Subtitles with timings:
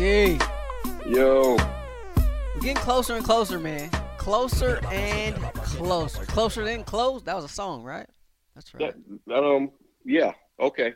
[0.00, 0.38] Yo.
[1.04, 3.90] We're getting closer and closer, man.
[4.16, 6.24] Closer and closer.
[6.24, 7.22] Closer than close.
[7.24, 8.06] That was a song, right?
[8.54, 8.94] That's right.
[9.26, 9.70] That, um.
[10.06, 10.32] Yeah.
[10.58, 10.94] Okay.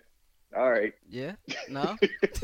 [0.57, 0.95] All right.
[1.07, 1.33] Yeah.
[1.69, 1.99] No.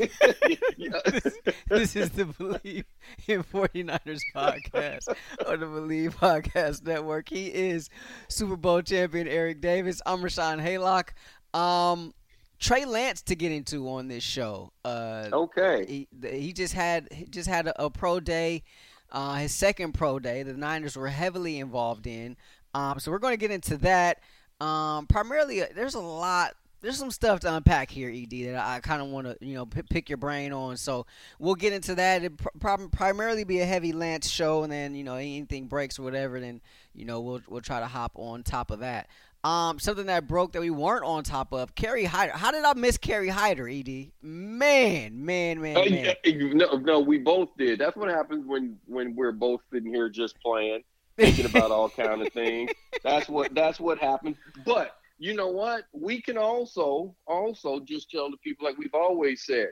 [1.67, 2.85] this is the Bleav
[3.27, 5.07] in 49ers podcast
[5.47, 7.27] on the Bleav Podcast Network.
[7.27, 7.89] He is
[8.27, 9.99] Super Bowl champion Eric Davis.
[10.05, 11.13] I'm Rashawn Haylock.
[11.59, 12.13] Um,
[12.61, 14.71] Trey Lance to get into on this show.
[14.85, 15.85] Uh, okay.
[15.87, 18.63] He, he just had he just had a, a pro day,
[19.11, 20.43] uh, his second pro day.
[20.43, 22.37] The Niners were heavily involved in.
[22.73, 24.19] Um, so we're going to get into that.
[24.61, 28.79] Um, primarily, uh, there's a lot there's some stuff to unpack here, Ed, that I
[28.79, 30.77] kind of want to you know p- pick your brain on.
[30.77, 31.05] So
[31.39, 32.23] we'll get into that.
[32.23, 36.03] It pr- primarily be a heavy Lance show, and then you know anything breaks or
[36.03, 36.61] whatever, then
[36.93, 39.07] you know we'll we'll try to hop on top of that.
[39.43, 41.73] Um, something that broke that we weren't on top of.
[41.73, 42.33] Kerry Hyder.
[42.33, 44.11] How did I miss Kerry Hyder, Ed?
[44.21, 46.15] Man, man, man, man.
[46.53, 47.79] no, no, we both did.
[47.79, 50.83] That's what happens when when we're both sitting here just playing,
[51.17, 52.71] thinking about all kind of things.
[53.03, 54.37] That's what that's what happens.
[54.63, 55.85] But you know what?
[55.91, 59.69] We can also also just tell the people like we've always said.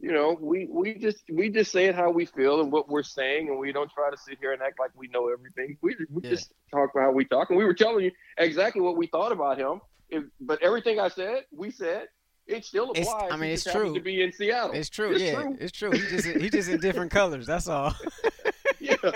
[0.00, 3.02] You know, we we just we just say it how we feel and what we're
[3.02, 5.76] saying, and we don't try to sit here and act like we know everything.
[5.82, 6.30] We, we yeah.
[6.30, 9.32] just talk about how we talk, and we were telling you exactly what we thought
[9.32, 9.80] about him.
[10.08, 12.06] If, but everything I said, we said,
[12.46, 13.24] it still applies.
[13.24, 13.92] It's, I mean, it's true.
[13.92, 15.12] To be in Seattle, it's true.
[15.12, 15.56] It's yeah, true.
[15.58, 15.90] it's true.
[15.90, 17.46] He just he just in different colors.
[17.46, 17.92] That's all.
[18.78, 18.94] yeah.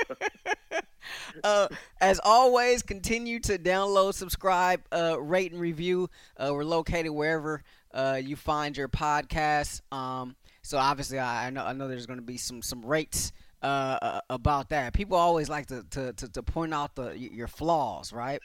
[1.44, 1.69] Uh,
[2.00, 6.08] as always, continue to download, subscribe, uh, rate, and review.
[6.36, 7.62] Uh, we're located wherever
[7.94, 9.80] uh, you find your podcast.
[9.91, 10.36] Um,
[10.73, 13.31] so obviously, I, I, know I know there's going to be some some rates
[13.62, 14.95] uh, uh, about that.
[14.95, 18.41] People always like to, to, to, to, point out the your flaws, right?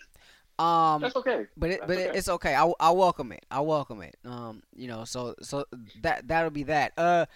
[0.59, 1.45] Um, That's okay.
[1.55, 2.17] But it, That's but okay.
[2.17, 2.53] it's okay.
[2.53, 3.45] I, I welcome it.
[3.49, 4.17] I welcome it.
[4.25, 5.63] Um, you know, so so
[6.01, 6.91] that that'll be that.
[6.97, 7.27] Uh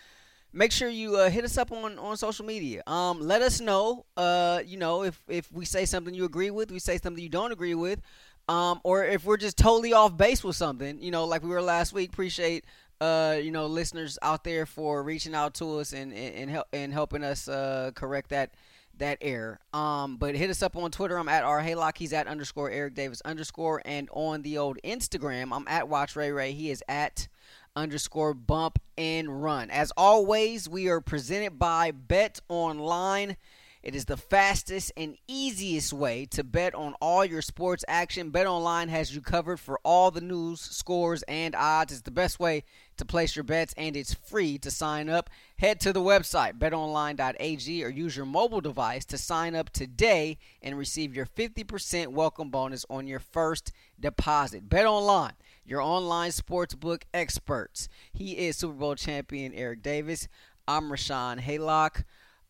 [0.51, 2.83] make sure you uh, hit us up on, on social media.
[2.85, 6.71] Um, let us know, uh, you know, if, if we say something you agree with,
[6.71, 8.01] we say something you don't agree with,
[8.49, 11.61] um, or if we're just totally off base with something, you know, like we were
[11.61, 12.11] last week.
[12.11, 12.65] Appreciate,
[13.01, 16.67] uh, you know, listeners out there for reaching out to us and and, and, help,
[16.71, 18.53] and helping us uh, correct that
[18.99, 19.59] that error.
[19.73, 21.17] Um, but hit us up on Twitter.
[21.17, 21.97] I'm at R Haylock.
[21.97, 26.31] He's at underscore Eric Davis underscore, and on the old Instagram, I'm at Watch Ray
[26.31, 26.53] Ray.
[26.53, 27.27] He is at
[27.75, 29.71] underscore bump and run.
[29.71, 33.35] As always, we are presented by Bet Online.
[33.83, 38.29] It is the fastest and easiest way to bet on all your sports action.
[38.29, 41.91] Bet Online has you covered for all the news, scores, and odds.
[41.91, 42.63] It's the best way
[43.01, 45.29] to place your bets, and it's free to sign up.
[45.57, 50.77] Head to the website, betonline.ag, or use your mobile device to sign up today and
[50.77, 54.69] receive your 50% welcome bonus on your first deposit.
[54.69, 57.87] Bet Online your online sportsbook experts.
[58.11, 60.27] He is Super Bowl champion Eric Davis.
[60.67, 62.03] I'm Rashawn Haylock.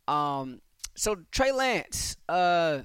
[0.08, 0.62] Um,
[0.96, 2.80] so Trey Lance uh,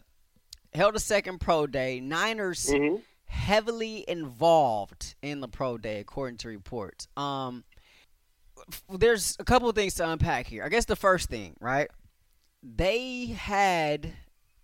[0.74, 2.00] held a second pro day.
[2.00, 2.96] Niners mm-hmm.
[3.36, 7.06] Heavily involved in the pro day, according to reports.
[7.16, 7.64] Um,
[8.90, 10.64] there's a couple of things to unpack here.
[10.64, 11.88] I guess the first thing, right?
[12.62, 14.12] They had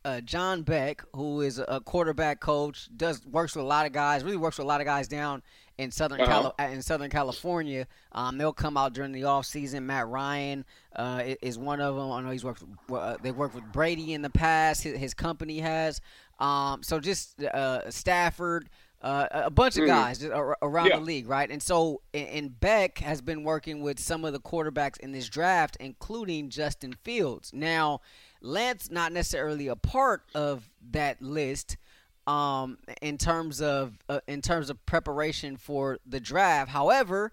[0.04, 4.24] uh, John Beck, who is a quarterback coach, does works with a lot of guys.
[4.24, 5.42] Really works with a lot of guys down
[5.78, 6.52] in southern uh-huh.
[6.56, 7.86] Cali- in Southern California.
[8.12, 9.86] Um, they'll come out during the off season.
[9.86, 10.64] Matt Ryan
[10.96, 12.10] uh, is one of them.
[12.10, 12.62] I know he's worked.
[12.88, 14.82] With, uh, they've worked with Brady in the past.
[14.82, 16.00] His, his company has.
[16.38, 18.68] Um, so just uh, Stafford.
[19.00, 19.88] Uh, a bunch of mm.
[19.88, 20.96] guys around yeah.
[20.96, 21.50] the league, right?
[21.50, 25.76] And so, and Beck has been working with some of the quarterbacks in this draft,
[25.80, 27.50] including Justin Fields.
[27.52, 28.00] Now,
[28.40, 31.78] Lance not necessarily a part of that list
[32.26, 36.70] um, in terms of uh, in terms of preparation for the draft.
[36.70, 37.32] However,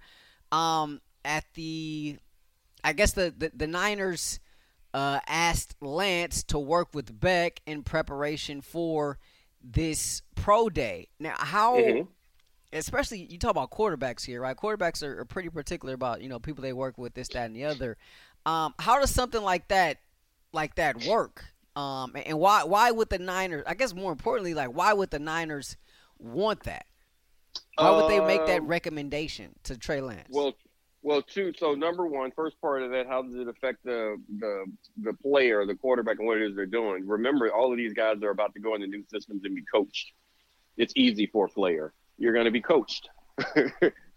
[0.52, 2.18] um, at the
[2.84, 4.40] I guess the the, the Niners
[4.94, 9.20] uh, asked Lance to work with Beck in preparation for
[9.64, 11.10] this pro day.
[11.20, 12.04] Now, how mm-hmm
[12.74, 14.56] especially you talk about quarterbacks here, right?
[14.56, 17.56] Quarterbacks are, are, pretty particular about you know people they work with, this, that, and
[17.56, 17.97] the other.
[18.46, 19.97] Um, how does something like that
[20.53, 21.46] like that work?
[21.79, 23.64] Um, and why why would the Niners?
[23.66, 25.78] I guess more importantly, like why would the Niners
[26.17, 26.85] want that?
[27.78, 30.28] Why would they make that um, recommendation to Trey Lance?
[30.29, 30.53] Well,
[31.02, 31.53] well, two.
[31.58, 34.66] So number one, first part of that, how does it affect the the
[35.02, 37.08] the player, the quarterback, and what it is they're doing?
[37.08, 40.11] Remember, all of these guys are about to go into new systems and be coached.
[40.75, 41.93] It's easy for a player.
[42.17, 43.08] You're going to be coached.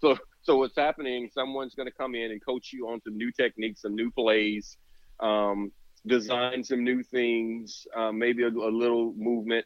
[0.01, 1.31] so so what's happening?
[1.33, 4.77] Someone's going to come in and coach you on some new techniques, some new plays.
[5.21, 5.71] Um,
[6.07, 9.65] design some new things, uh, maybe a, a, little movement,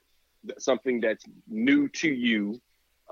[0.58, 2.60] something that's new to you.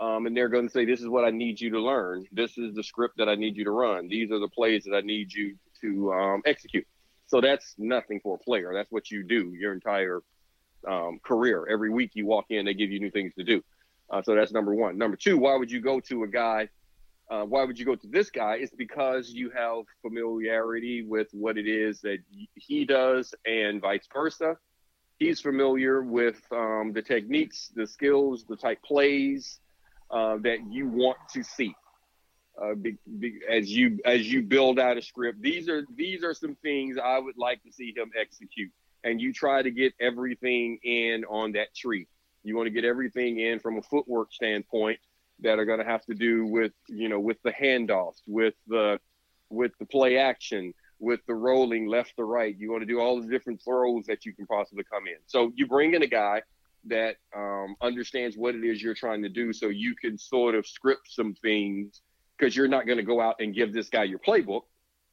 [0.00, 2.26] Um, and they're going to say, This is what I need you to learn.
[2.32, 4.08] This is the script that I need you to run.
[4.08, 6.86] These are the plays that I need you to um, execute.
[7.26, 8.72] So that's nothing for a player.
[8.74, 10.20] That's what you do your entire
[10.86, 11.66] um, career.
[11.70, 13.62] Every week you walk in, they give you new things to do.
[14.10, 14.98] Uh, so that's number one.
[14.98, 16.68] Number two, why would you go to a guy?
[17.30, 18.56] Uh, why would you go to this guy?
[18.56, 22.18] It's because you have familiarity with what it is that
[22.54, 24.56] he does, and vice versa.
[25.18, 29.60] He's familiar with um, the techniques, the skills, the type plays
[30.10, 31.74] uh, that you want to see
[32.60, 35.40] uh, be, be, as you as you build out a script.
[35.40, 38.70] These are these are some things I would like to see him execute.
[39.02, 42.06] And you try to get everything in on that tree.
[42.42, 44.98] You want to get everything in from a footwork standpoint
[45.40, 48.98] that are going to have to do with you know with the handoffs, with the
[49.50, 52.56] with the play action, with the rolling left to right.
[52.58, 55.18] You want to do all the different throws that you can possibly come in.
[55.26, 56.42] So you bring in a guy
[56.86, 60.66] that um, understands what it is you're trying to do, so you can sort of
[60.66, 62.02] script some things
[62.36, 64.62] because you're not going to go out and give this guy your playbook.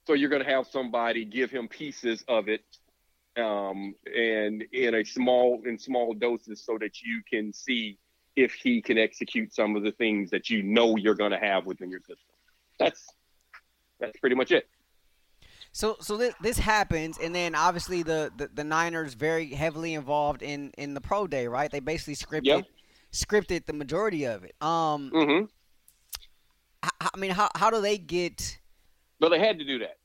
[0.08, 2.64] So you're going to have somebody give him pieces of it
[3.38, 7.98] um, and in a small in small doses so that you can see
[8.36, 11.66] if he can execute some of the things that you know you're going to have
[11.66, 12.18] within your system.
[12.80, 13.14] That's
[14.00, 14.68] that's pretty much it.
[15.74, 20.42] So so this, this happens, and then obviously the, the, the Niners very heavily involved
[20.42, 21.72] in in the pro day, right?
[21.72, 22.66] They basically scripted yep.
[23.14, 24.56] scripted the majority of it.
[24.62, 25.46] Um, mm-hmm.
[26.84, 28.60] I mean, how how do they get?
[29.20, 29.98] Well, they had to do that.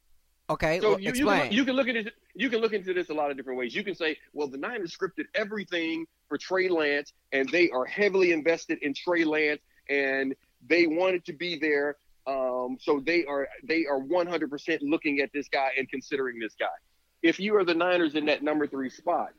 [0.49, 1.37] Okay, so well, you, explain.
[1.37, 2.15] You can, you can look at it.
[2.35, 3.75] You can look into this a lot of different ways.
[3.75, 8.33] You can say, well, the Niners scripted everything for Trey Lance, and they are heavily
[8.33, 10.35] invested in Trey Lance, and
[10.69, 11.97] they wanted to be there.
[12.27, 16.67] Um, so they are they are 100% looking at this guy and considering this guy.
[17.23, 19.31] If you are the Niners in that number three spot,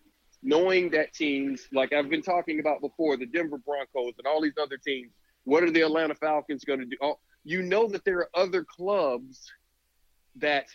[0.41, 4.57] knowing that teams like I've been talking about before, the Denver Broncos and all these
[4.61, 5.11] other teams,
[5.43, 6.97] what are the Atlanta Falcons going to do?
[7.01, 9.51] Oh, you know that there are other clubs
[10.35, 10.67] that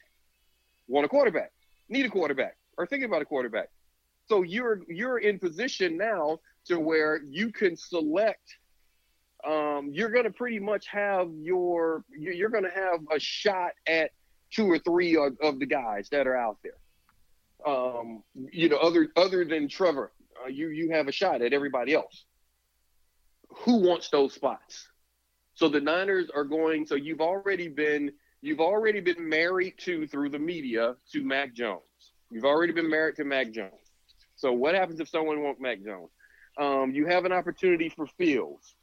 [0.88, 1.52] want a quarterback,
[1.88, 3.68] need a quarterback, or thinking about a quarterback.
[4.32, 8.56] So you're you're in position now to where you can select.
[9.46, 14.12] Um, you're going to pretty much have your you're going to have a shot at
[14.50, 17.70] two or three of, of the guys that are out there.
[17.70, 20.12] Um, you know, other other than Trevor,
[20.42, 22.24] uh, you you have a shot at everybody else.
[23.66, 24.88] Who wants those spots?
[25.52, 26.86] So the Niners are going.
[26.86, 31.82] So you've already been you've already been married to through the media to Mac Jones.
[32.30, 33.81] You've already been married to Mac Jones.
[34.42, 36.10] So what happens if someone wants Mac Jones?
[36.58, 38.74] Um, you have an opportunity for Fields,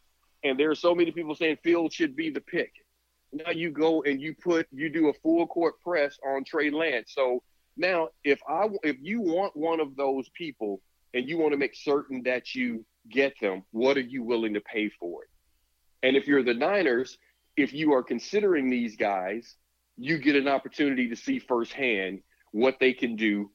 [0.41, 2.71] and there are so many people saying Fields should be the pick.
[3.33, 7.11] Now you go and you put you do a full court press on Trey Lance.
[7.13, 7.43] So
[7.75, 10.79] now if I if you want one of those people
[11.13, 14.61] and you want to make certain that you get them, what are you willing to
[14.61, 15.29] pay for it?
[16.07, 17.17] And if you're the Niners,
[17.57, 19.57] if you are considering these guys,
[19.97, 22.21] you get an opportunity to see firsthand
[22.53, 23.51] what they can do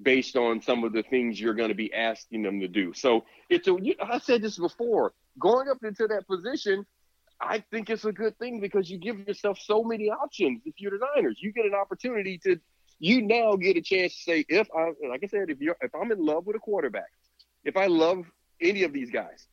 [0.00, 2.92] based on some of the things you're going to be asking them to do.
[2.94, 6.86] So it's a, I said this before, going up into that position,
[7.40, 10.62] I think it's a good thing because you give yourself so many options.
[10.64, 12.58] If you're the Niners, you get an opportunity to,
[13.00, 15.94] you now get a chance to say, if I, like I said, if you're, if
[15.94, 17.10] I'm in love with a quarterback,
[17.64, 18.24] if I love
[18.60, 19.46] any of these guys,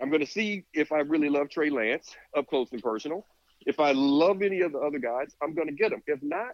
[0.00, 3.26] I'm going to see if I really love Trey Lance up close and personal.
[3.64, 6.02] If I love any of the other guys, I'm going to get them.
[6.06, 6.50] If not,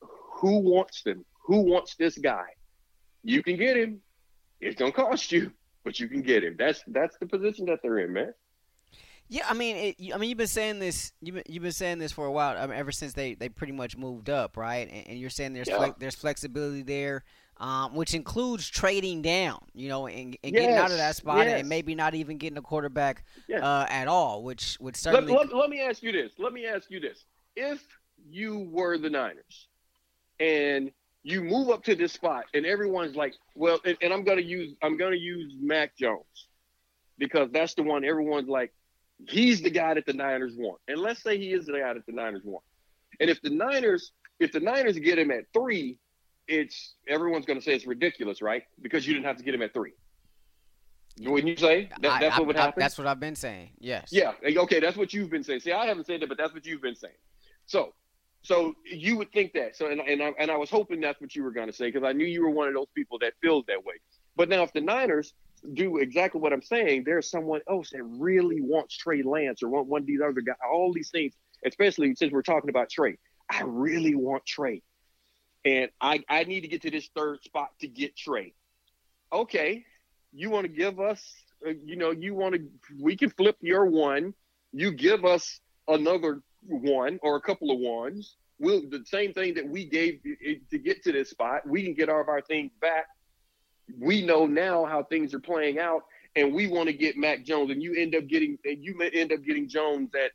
[0.00, 1.24] who wants them?
[1.44, 2.46] Who wants this guy?
[3.22, 4.00] You can get him.
[4.60, 5.52] It's going to cost you,
[5.84, 6.56] but you can get him.
[6.58, 8.34] That's that's the position that they're in, man.
[9.28, 11.12] Yeah, I mean, it, I mean, you've been saying this.
[11.20, 12.56] You've been, you've been saying this for a while.
[12.56, 14.88] I mean, ever since they, they pretty much moved up, right?
[14.90, 15.92] And, and you're saying there's yeah.
[15.98, 17.24] there's flexibility there
[17.62, 21.46] um, which includes trading down, you know, and, and yes, getting out of that spot
[21.46, 21.60] yes.
[21.60, 23.62] and maybe not even getting a quarterback yes.
[23.62, 25.32] uh, at all, which would certainly.
[25.32, 26.32] Let, let, let, me ask you this.
[26.38, 27.24] Let me ask you this.
[27.54, 27.86] If
[28.28, 29.68] you were the Niners
[30.40, 30.90] and
[31.22, 34.44] you move up to this spot and everyone's like, well, and, and I'm going to
[34.44, 36.48] use I'm going to use Mac Jones
[37.18, 38.72] because that's the one everyone's like,
[39.28, 40.80] he's the guy that the Niners want.
[40.88, 42.64] And let's say he is the guy that the Niners want.
[43.20, 45.98] And if the Niners if the Niners get him at three
[46.48, 48.64] it's everyone's going to say it's ridiculous, right?
[48.80, 49.92] Because you didn't have to get him at three.
[51.20, 52.80] When you say that, that's I, what would happen.
[52.80, 53.70] that's what I've been saying.
[53.78, 54.08] Yes.
[54.10, 54.32] Yeah.
[54.44, 54.80] Okay.
[54.80, 55.60] That's what you've been saying.
[55.60, 57.14] See, I haven't said that, but that's what you've been saying.
[57.66, 57.92] So,
[58.42, 59.76] so you would think that.
[59.76, 61.90] So, and and I, and I was hoping that's what you were going to say
[61.90, 63.94] because I knew you were one of those people that feels that way.
[64.36, 65.34] But now, if the Niners
[65.74, 69.86] do exactly what I'm saying, there's someone else that really wants Trey Lance or want
[69.86, 70.56] one of these other guys.
[70.70, 71.34] All these things,
[71.64, 73.18] especially since we're talking about Trey.
[73.48, 74.82] I really want Trey
[75.64, 78.54] and I, I need to get to this third spot to get Trey.
[79.32, 79.84] Okay,
[80.32, 81.22] you want to give us,
[81.66, 82.62] uh, you know, you want to,
[83.00, 84.34] we can flip your one.
[84.72, 88.36] You give us another one or a couple of ones.
[88.58, 90.20] we'll the same thing that we gave
[90.70, 91.66] to get to this spot.
[91.66, 93.06] We can get all of our things back.
[93.98, 96.04] We know now how things are playing out,
[96.36, 99.10] and we want to get Mac Jones, and you end up getting and you may
[99.10, 100.32] end up getting Jones at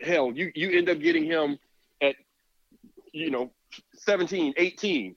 [0.00, 0.32] hell.
[0.32, 1.58] You you end up getting him
[2.02, 2.16] at
[3.12, 3.52] you know
[3.94, 5.16] 17, 18,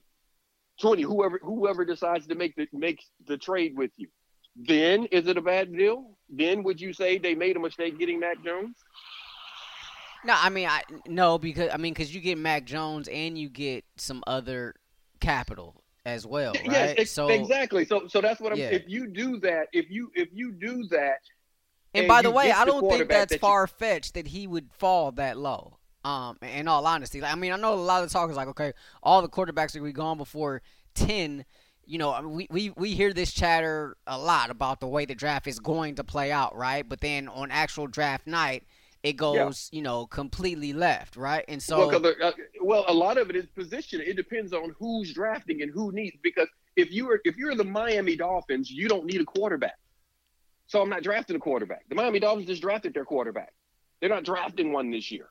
[0.80, 4.08] 20, whoever whoever decides to make the makes the trade with you.
[4.54, 6.16] Then is it a bad deal?
[6.30, 8.76] Then would you say they made a mistake getting Mac Jones?
[10.26, 13.48] No, I mean, I no because I mean because you get Mac Jones and you
[13.48, 14.74] get some other
[15.20, 16.70] capital as well, right?
[16.70, 17.84] Yes, ex- so exactly.
[17.84, 18.58] So so that's what I'm.
[18.58, 18.70] Yeah.
[18.70, 21.20] If you do that, if you if you do that,
[21.94, 24.70] and, and by the way, I don't think that's that far fetched that he would
[24.78, 25.78] fall that low.
[26.04, 28.36] Um, in all honesty, like, I mean, I know a lot of the talk is
[28.36, 30.62] like, okay, all the quarterbacks are going to be gone before
[30.94, 31.44] ten.
[31.84, 35.48] You know, we, we we hear this chatter a lot about the way the draft
[35.48, 36.88] is going to play out, right?
[36.88, 38.64] But then on actual draft night,
[39.06, 39.76] it goes, yeah.
[39.76, 41.44] you know, completely left, right?
[41.46, 44.00] And so, well, uh, well, a lot of it is position.
[44.00, 46.16] It depends on who's drafting and who needs.
[46.24, 49.78] Because if you are if you're the Miami Dolphins, you don't need a quarterback.
[50.66, 51.88] So I'm not drafting a quarterback.
[51.88, 53.54] The Miami Dolphins just drafted their quarterback.
[54.00, 55.28] They're not drafting one this year.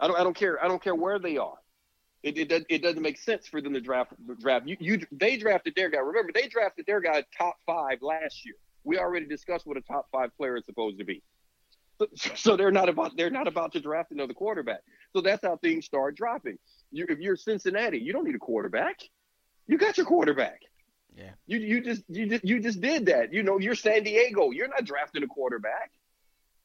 [0.00, 0.18] I don't.
[0.18, 0.62] I don't care.
[0.62, 1.58] I don't care where they are.
[2.24, 4.66] It it, does, it doesn't make sense for them to draft draft.
[4.66, 5.98] You you they drafted their guy.
[5.98, 8.56] Remember they drafted their guy top five last year.
[8.82, 11.22] We already discussed what a top five player is supposed to be.
[12.36, 14.80] So they're not about they're not about to draft another quarterback.
[15.12, 16.58] So that's how things start dropping.
[16.90, 19.00] You, if you're Cincinnati, you don't need a quarterback.
[19.66, 20.62] You got your quarterback.
[21.16, 21.30] Yeah.
[21.46, 23.32] You you just you just you just did that.
[23.32, 24.50] You know, you're San Diego.
[24.50, 25.90] You're not drafting a quarterback.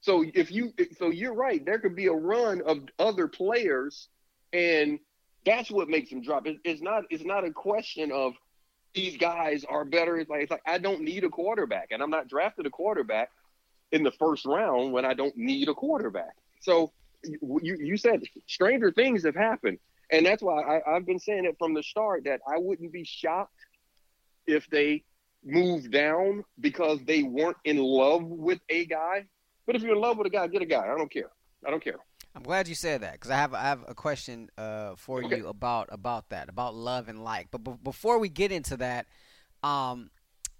[0.02, 1.66] So if you so you're right.
[1.66, 4.10] There could be a run of other players,
[4.52, 5.00] and
[5.46, 6.46] that's what makes them drop.
[6.46, 8.34] It, it's not it's not a question of
[8.94, 10.18] these guys are better.
[10.18, 13.30] It's like it's like I don't need a quarterback, and I'm not drafting a quarterback
[13.94, 16.36] in the first round when I don't need a quarterback.
[16.60, 16.92] So
[17.24, 19.78] you you said stranger things have happened,
[20.12, 23.06] and that's why I, I've been saying it from the start that I wouldn't be
[23.06, 23.54] shocked
[24.46, 25.04] if they
[25.46, 29.26] moved down because they weren't in love with a guy.
[29.66, 30.84] But if you're in love with a guy, get a guy.
[30.84, 31.32] I don't care.
[31.66, 32.00] I don't care.
[32.36, 35.38] I'm glad you said that because I have I have a question uh, for okay.
[35.38, 37.50] you about about that about love and like.
[37.52, 39.06] But b- before we get into that,
[39.62, 40.10] um,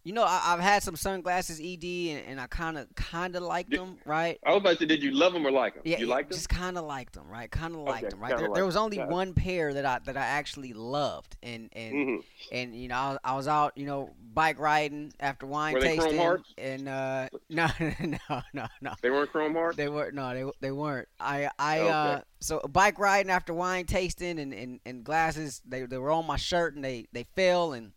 [0.04, 3.44] you know, I, have had some sunglasses, Ed, and, and I kind of kind of
[3.44, 4.38] liked them, right?
[4.46, 5.84] I was about to say, did you love them or like them?
[5.86, 6.38] Yeah, you liked them?
[6.38, 7.50] Just kind of liked them, right?
[7.50, 8.38] Kind of liked okay, them, right?
[8.38, 12.18] There, there, was only one pair that I that I actually loved, and and mm-hmm.
[12.52, 16.44] and you know, I, I, was out, you know, bike riding after wine Were tasting,
[16.58, 18.94] and uh, no, no, no, no.
[19.02, 19.78] They weren't chrome hearts.
[19.78, 20.16] They weren't.
[20.16, 21.08] No, they they weren't.
[21.18, 21.90] I I okay.
[21.90, 25.62] uh, so bike riding after wine tasting and, and, and glasses.
[25.66, 27.94] They they were on my shirt and they they fell and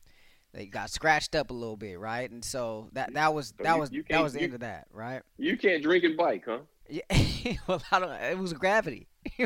[0.56, 2.30] they got scratched up a little bit, right?
[2.30, 4.54] And so that that was so that you, was you that was the you, end
[4.54, 5.20] of that, right?
[5.36, 6.60] You can't drink and bike, huh?
[6.88, 7.02] Yeah,
[7.66, 8.10] well, I don't.
[8.10, 9.06] It was gravity.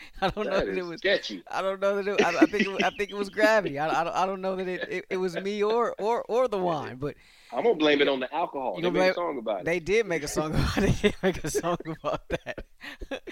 [0.20, 1.42] I don't that know that it was sketchy.
[1.50, 3.78] I don't know that it, I, I think it, I think it was gravity.
[3.78, 6.48] I, I, don't, I don't know that it, it, it was me or, or or
[6.48, 7.14] the wine, but
[7.52, 8.74] I'm gonna blame it on the alcohol.
[8.76, 9.64] You they made a song about it.
[9.64, 10.94] They did make a song about it.
[11.02, 12.64] They make a song about that.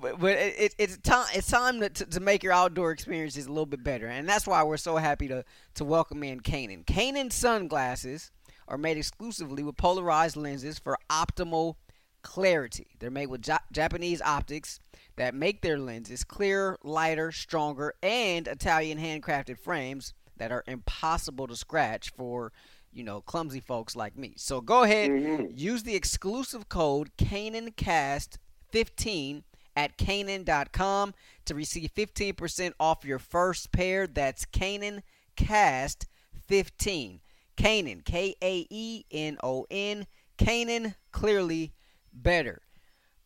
[0.00, 3.66] but but it, it's time it's time to, to make your outdoor experiences a little
[3.66, 6.84] bit better, and that's why we're so happy to to welcome in Kaenon.
[6.84, 8.30] Kaenon sunglasses
[8.66, 11.74] are made exclusively with polarized lenses for optimal
[12.22, 12.88] clarity.
[12.98, 14.80] They're made with ja- Japanese optics
[15.20, 21.54] that make their lenses clearer, lighter, stronger, and Italian handcrafted frames that are impossible to
[21.54, 22.54] scratch for
[22.90, 24.32] you know, clumsy folks like me.
[24.38, 25.48] So go ahead, mm-hmm.
[25.54, 29.42] use the exclusive code KaenonCast15
[29.76, 31.12] at Kaenon.com
[31.44, 34.06] to receive 15% off your first pair.
[34.06, 37.20] That's KaenonCast15.
[37.58, 40.06] Kaenon, K A E N O N.
[40.38, 41.74] Kaenon, clearly
[42.10, 42.62] better.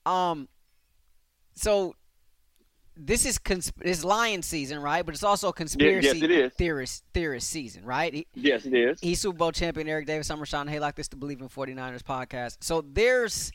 [0.04, 0.48] Um,
[1.54, 1.94] so
[2.96, 5.04] this is cons- this lion season, right?
[5.04, 6.52] But it's also conspiracy yes, it is.
[6.54, 8.12] theorist theorist season, right?
[8.12, 9.00] He, yes, it is.
[9.00, 12.58] He's Super Bowl champion Eric Davis, Sean Haylock this to Bleav in 49ers podcast.
[12.60, 13.50] So there's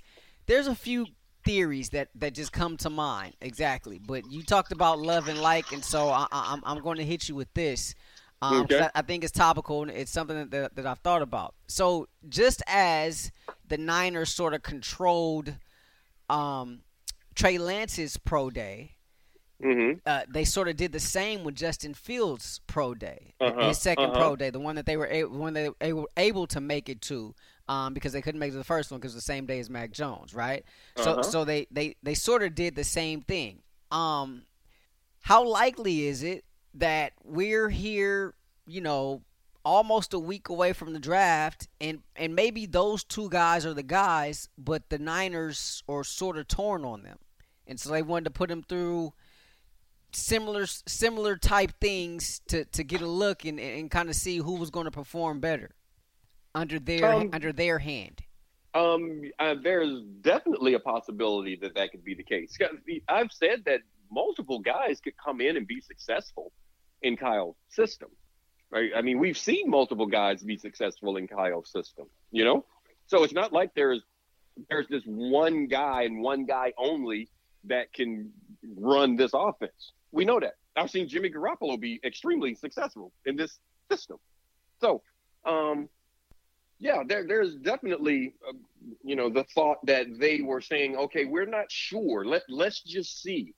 [0.46, 1.06] there's a few
[1.46, 4.00] theories that that just come to mind exactly.
[4.00, 7.06] But you talked about love and like, and so I, am I'm, I'm going to
[7.06, 7.96] hit you with this.
[8.42, 8.82] Um, okay.
[8.82, 11.56] I, I, think it's topical and it's something that, that I've thought about.
[11.68, 13.34] So just as
[13.68, 15.54] the Niners sort of controlled
[16.30, 16.80] um,
[17.40, 18.98] Trey Lance's pro day
[19.64, 20.00] Mm-hmm.
[20.06, 23.68] Uh, they sort of did the same with Justin Fields' pro day, uh-huh.
[23.68, 24.14] his 2nd uh-huh.
[24.14, 27.02] pro day, the one that they were able, when they, were able to make it
[27.02, 27.36] to,
[27.68, 29.70] um, because they couldn't make it to the first one because the same day as
[29.70, 30.64] Mac Jones, right?
[30.96, 31.22] Uh-huh.
[31.24, 33.60] So so they, they they sort of did the same thing.
[33.92, 34.44] Um,
[35.22, 39.24] how likely is it that we're here, you know,
[39.66, 43.84] almost a week away from the draft, and and maybe those two guys are the
[43.84, 47.18] guys, but the Niners are sort of torn on them,
[47.70, 49.14] and so they wanted to put them through
[50.12, 54.56] similar similar type things to, to get a look and, and kind of see who
[54.56, 55.76] was going to perform better
[56.56, 58.22] under their um, under their hand?
[58.74, 62.58] Um, uh, there's definitely a possibility that that could be the case.
[63.08, 66.52] I've said that multiple guys could come in and be successful
[67.02, 68.10] in Kyle's system.
[68.72, 68.92] Right?
[68.96, 72.06] I mean, we've seen multiple guys be successful in Kyle's system.
[72.32, 72.66] You know,
[73.08, 74.02] so it's not like there's
[74.70, 77.30] there's this one guy and one guy only
[77.66, 78.32] that can
[78.78, 79.94] run this offense.
[80.12, 80.54] We know that.
[80.76, 83.60] I've seen Jimmy Garoppolo be extremely successful in this
[83.92, 84.18] system.
[84.80, 85.02] So,
[85.46, 85.90] um,
[86.80, 88.54] yeah, there, there's definitely, uh,
[89.04, 92.26] you know, the thought that they were saying, okay, we're not sure.
[92.26, 93.54] Let let's just see.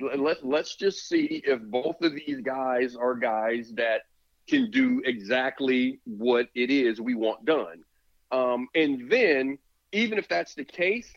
[0.00, 4.02] Let let's just see if both of these guys are guys that
[4.48, 7.84] can do exactly what it is we want done.
[8.32, 9.58] Um, and then,
[9.92, 11.12] even if that's the case,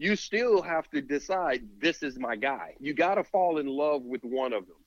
[0.00, 2.74] you still have to decide this is my guy.
[2.80, 4.78] You got to fall in love with one of them.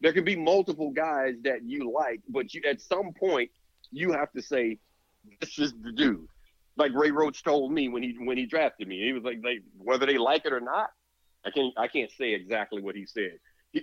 [0.00, 3.50] There can be multiple guys that you like, but you at some point
[3.90, 4.78] you have to say
[5.40, 6.28] this is the dude.
[6.76, 9.58] Like Ray Rhodes told me when he when he drafted me, he was like, like
[9.76, 10.90] whether they like it or not,
[11.44, 13.40] I can't I can't say exactly what he said.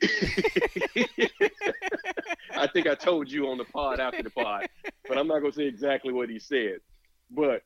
[2.56, 4.70] I think I told you on the pod after the pod,
[5.06, 6.78] but I'm not gonna say exactly what he said.
[7.30, 7.64] But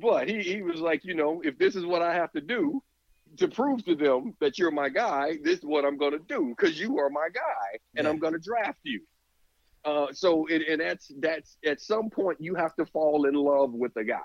[0.00, 2.82] but he, he was like, you know, if this is what I have to do
[3.38, 6.54] to prove to them that you're my guy, this is what I'm going to do
[6.56, 8.10] because you are my guy and yeah.
[8.10, 9.00] I'm going to draft you.
[9.84, 13.72] Uh, so, it, and that's that's at some point you have to fall in love
[13.72, 14.20] with the guy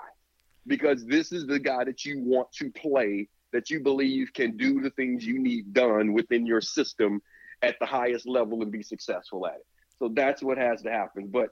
[0.68, 4.80] because this is the guy that you want to play that you believe can do
[4.80, 7.20] the things you need done within your system
[7.62, 9.66] at the highest level and be successful at it.
[9.98, 11.28] So that's what has to happen.
[11.28, 11.50] But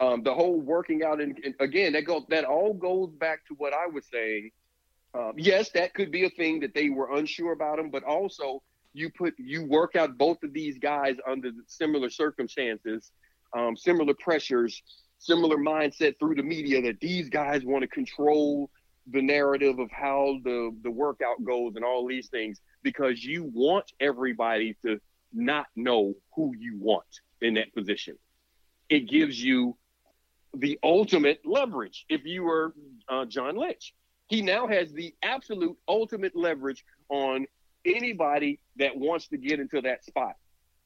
[0.00, 3.54] um, the whole working out and, and, again that goes that all goes back to
[3.54, 4.50] what I was saying.
[5.14, 8.62] Um, yes, that could be a thing that they were unsure about him, but also
[8.92, 13.10] you put you work out both of these guys under similar circumstances,
[13.56, 14.82] um, similar pressures,
[15.18, 18.70] similar mindset through the media that these guys want to control
[19.10, 23.90] the narrative of how the the workout goes and all these things because you want
[24.00, 25.00] everybody to
[25.32, 28.16] not know who you want in that position.
[28.88, 29.76] It gives you
[30.54, 32.74] the ultimate leverage if you were
[33.08, 33.94] uh, John Lynch.
[34.28, 37.46] He now has the absolute ultimate leverage on
[37.84, 40.36] anybody that wants to get into that spot.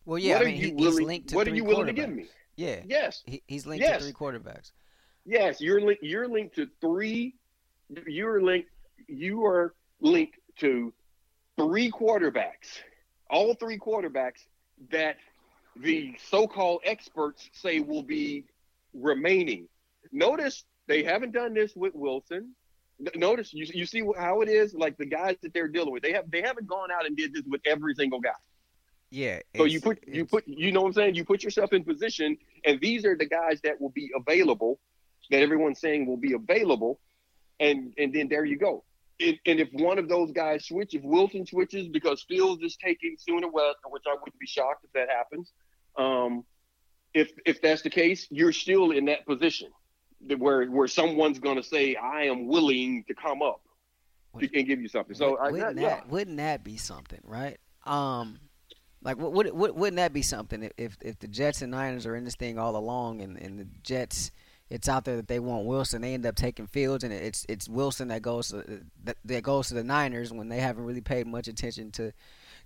[0.04, 1.92] Well, yeah, what I mean, he, willing, he's linked to What are you willing to
[1.92, 2.26] give me?
[2.56, 2.80] Yeah.
[2.86, 3.22] Yes.
[3.26, 3.98] He, he's linked yes.
[3.98, 4.72] to three quarterbacks.
[5.24, 6.02] Yes, you're linked.
[6.02, 7.34] You're linked to three.
[8.06, 8.68] You're linked.
[9.08, 10.92] You are linked to
[11.56, 12.80] three quarterbacks.
[13.30, 14.44] All three quarterbacks
[14.90, 15.16] that
[15.76, 18.44] the so-called experts say will be
[18.94, 19.68] remaining.
[20.10, 22.54] Notice they haven't done this with Wilson.
[23.16, 26.02] Notice you, you see how it is like the guys that they're dealing with.
[26.02, 28.30] They have they haven't gone out and did this with every single guy.
[29.10, 29.40] Yeah.
[29.56, 31.14] So you put you put you know what I'm saying?
[31.16, 34.78] You put yourself in position, and these are the guys that will be available,
[35.30, 37.00] that everyone's saying will be available,
[37.60, 38.84] and and then there you go.
[39.20, 43.16] And, and if one of those guys switch, if Wilson switches because Fields is taking
[43.18, 45.52] sooner, well, which I wouldn't be shocked if that happens.
[45.98, 46.44] Um,
[47.14, 49.68] if if that's the case, you're still in that position
[50.38, 53.60] where where someone's going to say, "I am willing to come up
[54.34, 56.00] and give you something." So wouldn't I, that yeah.
[56.08, 57.58] wouldn't that be something, right?
[57.84, 58.38] Um,
[59.02, 62.24] like would, would wouldn't that be something if if the Jets and Niners are in
[62.24, 64.30] this thing all along, and and the Jets.
[64.70, 66.00] It's out there that they want Wilson.
[66.00, 69.68] They end up taking Fields, and it's it's Wilson that goes to, that, that goes
[69.68, 72.10] to the Niners when they haven't really paid much attention to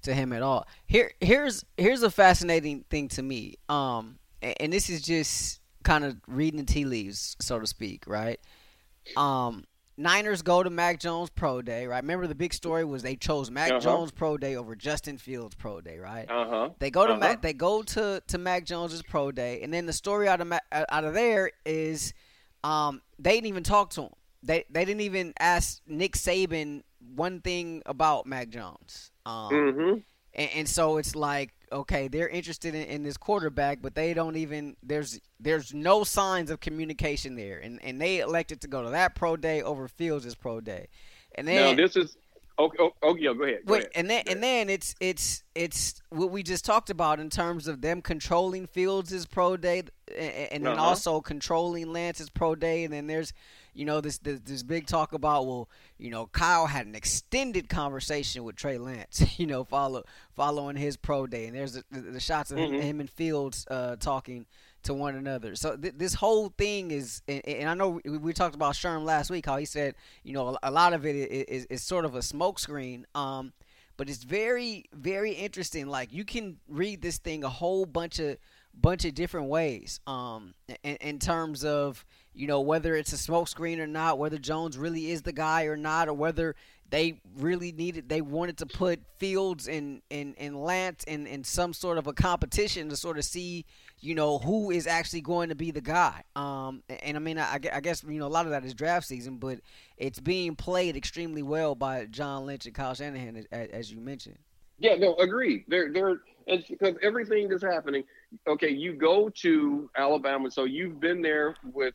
[0.02, 0.68] to him at all.
[0.86, 3.56] Here here's here's a fascinating thing to me.
[3.68, 4.20] Um,
[4.60, 8.40] and this is just kind of reading the tea leaves, so to speak, right?
[9.16, 9.64] Um,
[9.96, 12.02] Niners go to Mac Jones Pro Day, right?
[12.02, 13.80] Remember the big story was they chose Mac uh-huh.
[13.80, 16.30] Jones Pro Day over Justin Fields Pro Day, right?
[16.30, 16.70] Uh huh.
[16.78, 17.20] They go to uh-huh.
[17.20, 20.52] Mac, they go to to Mac Jones's Pro Day, and then the story out of
[20.72, 22.12] out of there is,
[22.62, 24.12] um, they didn't even talk to him.
[24.42, 26.82] They they didn't even ask Nick Saban
[27.14, 29.12] one thing about Mac Jones.
[29.24, 29.98] Um, mm-hmm.
[30.34, 34.36] and, and so it's like okay, they're interested in, in, this quarterback, but they don't
[34.36, 38.90] even there's there's no signs of communication there, and and they elected to go to
[38.90, 40.88] that pro day over Fields' pro day,
[41.34, 42.16] and then now this is
[42.58, 42.90] okay.
[43.02, 43.60] Oh yeah, go ahead.
[43.66, 43.92] Go wait, ahead.
[43.94, 47.80] and then and then it's it's it's what we just talked about in terms of
[47.80, 49.82] them controlling Fields' pro day,
[50.16, 50.88] and, and then uh-huh.
[50.88, 53.32] also controlling Lance's pro day, and then there's
[53.76, 57.68] you know this, this, this big talk about well you know Kyle had an extended
[57.68, 62.00] conversation with Trey Lance you know follow following his pro day and there's the, the,
[62.00, 62.74] the shots of mm-hmm.
[62.74, 64.46] him, him, and Fields uh, talking
[64.82, 68.32] to one another so th- this whole thing is and, and, I know we, we,
[68.32, 71.16] talked about Sherm last week how he said you know a, a lot of it
[71.16, 73.52] is, is, is sort of a smokescreen um
[73.96, 75.86] but it's very very interesting.
[75.86, 78.36] Like you can read this thing a whole bunch of
[78.80, 80.00] bunch of different ways.
[80.06, 84.76] Um, in, in terms of you know whether it's a smokescreen or not, whether Jones
[84.78, 86.54] really is the guy or not, or whether
[86.90, 91.72] they really needed they wanted to put Fields and and, and Lance in, in some
[91.72, 93.64] sort of a competition to sort of see
[94.00, 96.22] you know who is actually going to be the guy.
[96.34, 99.06] Um, and I mean I, I guess you know a lot of that is draft
[99.06, 99.58] season, but
[99.96, 104.38] it's being played extremely well by John Lynch and Kyle Shanahan as, as you mentioned.
[104.78, 105.64] Yeah, no, agree.
[105.68, 108.04] They're they're because everything is happening.
[108.48, 111.94] Okay, you go to Alabama, so you've been there with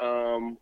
[0.00, 0.58] um,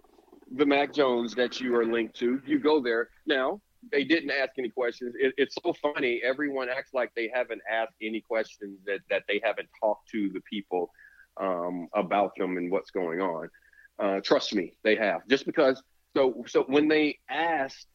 [0.57, 2.41] the Mac Jones that you are linked to.
[2.47, 3.61] You go there now.
[3.93, 5.15] They didn't ask any questions.
[5.19, 6.21] It, it's so funny.
[6.25, 10.41] Everyone acts like they haven't asked any questions that that they haven't talked to the
[10.51, 10.91] people
[11.39, 13.51] um, about them and what's going on.
[13.99, 15.27] Uh, trust me, they have.
[15.29, 15.83] Just because.
[16.17, 17.89] So so when they asked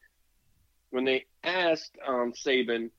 [0.91, 2.89] when they asked um, Saban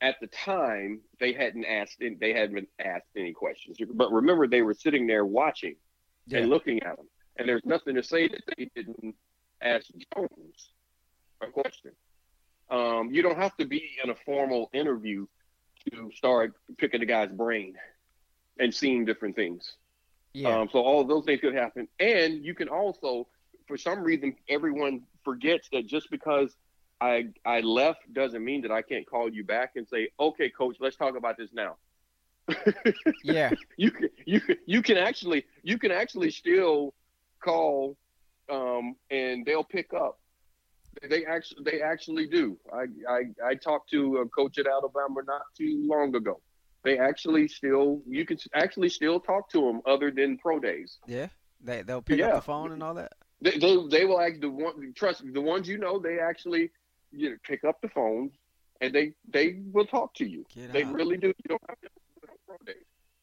[0.00, 3.76] at the time they hadn't asked they hadn't asked any questions.
[3.94, 5.76] But remember they were sitting there watching
[6.26, 6.38] yeah.
[6.38, 9.14] and looking at them and there's nothing to say that they didn't
[9.62, 10.70] ask jones
[11.42, 11.92] a question.
[12.70, 15.26] Um, you don't have to be in a formal interview
[15.90, 17.74] to start picking the guy's brain
[18.58, 19.76] and seeing different things.
[20.34, 20.60] Yeah.
[20.60, 21.88] Um, so all of those things could happen.
[21.98, 23.26] And you can also
[23.66, 26.56] for some reason everyone forgets that just because
[27.00, 30.76] I I left doesn't mean that I can't call you back and say, okay, coach,
[30.80, 31.76] let's talk about this now.
[33.24, 36.92] yeah, you can you you can actually you can actually still
[37.42, 37.96] call,
[38.50, 40.18] um, and they'll pick up.
[41.08, 42.58] They actually they actually do.
[42.72, 46.40] I I, I talked to a coach at Alabama not too long ago.
[46.82, 50.98] They actually still you can actually still talk to them other than pro days.
[51.06, 51.28] Yeah,
[51.62, 52.28] they they'll pick yeah.
[52.28, 53.12] up the phone and all that.
[53.42, 56.70] They, they, they will actually the one trust the ones you know they actually
[57.12, 58.30] you know, pick up the phone
[58.80, 60.44] and they they will talk to you.
[60.54, 60.92] Get they out.
[60.92, 61.28] really do.
[61.28, 62.74] You don't have to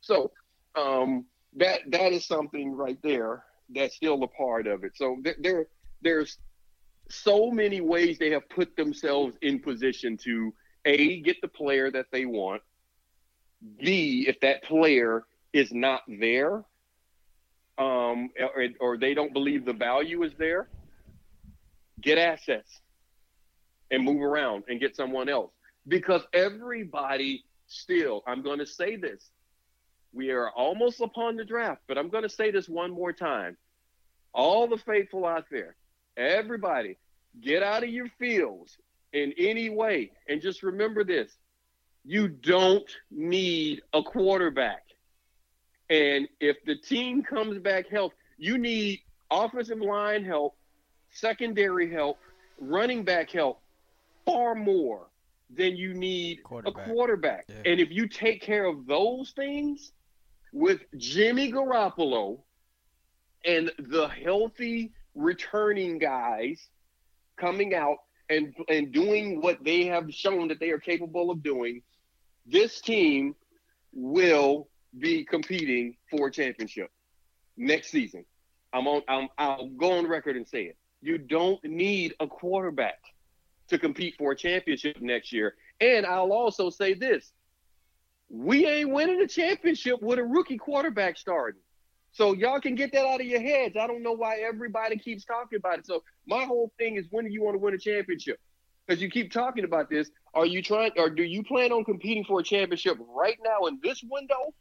[0.01, 0.31] So
[0.75, 4.91] um, that that is something right there that's still a part of it.
[4.95, 5.67] So th- there
[6.01, 6.37] there's
[7.09, 10.53] so many ways they have put themselves in position to
[10.85, 12.61] a get the player that they want.
[13.79, 16.63] B if that player is not there,
[17.79, 20.69] um, or, or they don't believe the value is there,
[22.01, 22.81] get assets
[23.91, 25.51] and move around and get someone else.
[25.87, 29.29] Because everybody still, I'm going to say this.
[30.13, 33.57] We are almost upon the draft, but I'm going to say this one more time.
[34.33, 35.75] All the faithful out there,
[36.15, 36.97] everybody,
[37.41, 38.77] get out of your fields
[39.13, 40.11] in any way.
[40.27, 41.31] And just remember this
[42.03, 44.83] you don't need a quarterback.
[45.89, 50.55] And if the team comes back healthy, you need offensive line help,
[51.11, 52.17] secondary help,
[52.59, 53.61] running back help,
[54.27, 55.07] far more
[55.49, 56.87] than you need quarterback.
[56.87, 57.45] a quarterback.
[57.47, 57.71] Yeah.
[57.71, 59.93] And if you take care of those things
[60.51, 62.41] with Jimmy Garoppolo
[63.45, 66.67] and the healthy returning guys
[67.39, 67.97] coming out
[68.29, 71.81] and and doing what they have shown that they are capable of doing,
[72.45, 73.35] this team
[73.93, 74.67] will
[74.99, 76.89] be competing for a championship
[77.55, 78.25] next season.
[78.73, 79.01] I'm on.
[79.07, 80.77] I'm, I'll go on record and say it.
[81.01, 82.99] You don't need a quarterback
[83.69, 85.55] to compete for a championship next year.
[85.79, 87.31] And I'll also say this
[88.29, 91.61] we ain't winning a championship with a rookie quarterback starting.
[92.11, 93.75] So y'all can get that out of your heads.
[93.79, 95.85] I don't know why everybody keeps talking about it.
[95.85, 98.39] So my whole thing is when do you want to win a championship?
[98.85, 100.09] Because you keep talking about this.
[100.33, 103.79] Are you trying or do you plan on competing for a championship right now in
[103.83, 104.53] this window?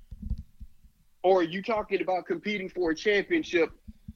[1.23, 3.71] Or are you talking about competing for a championship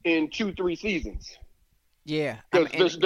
[0.05, 1.37] in two, three seasons?
[2.11, 2.99] Yeah, because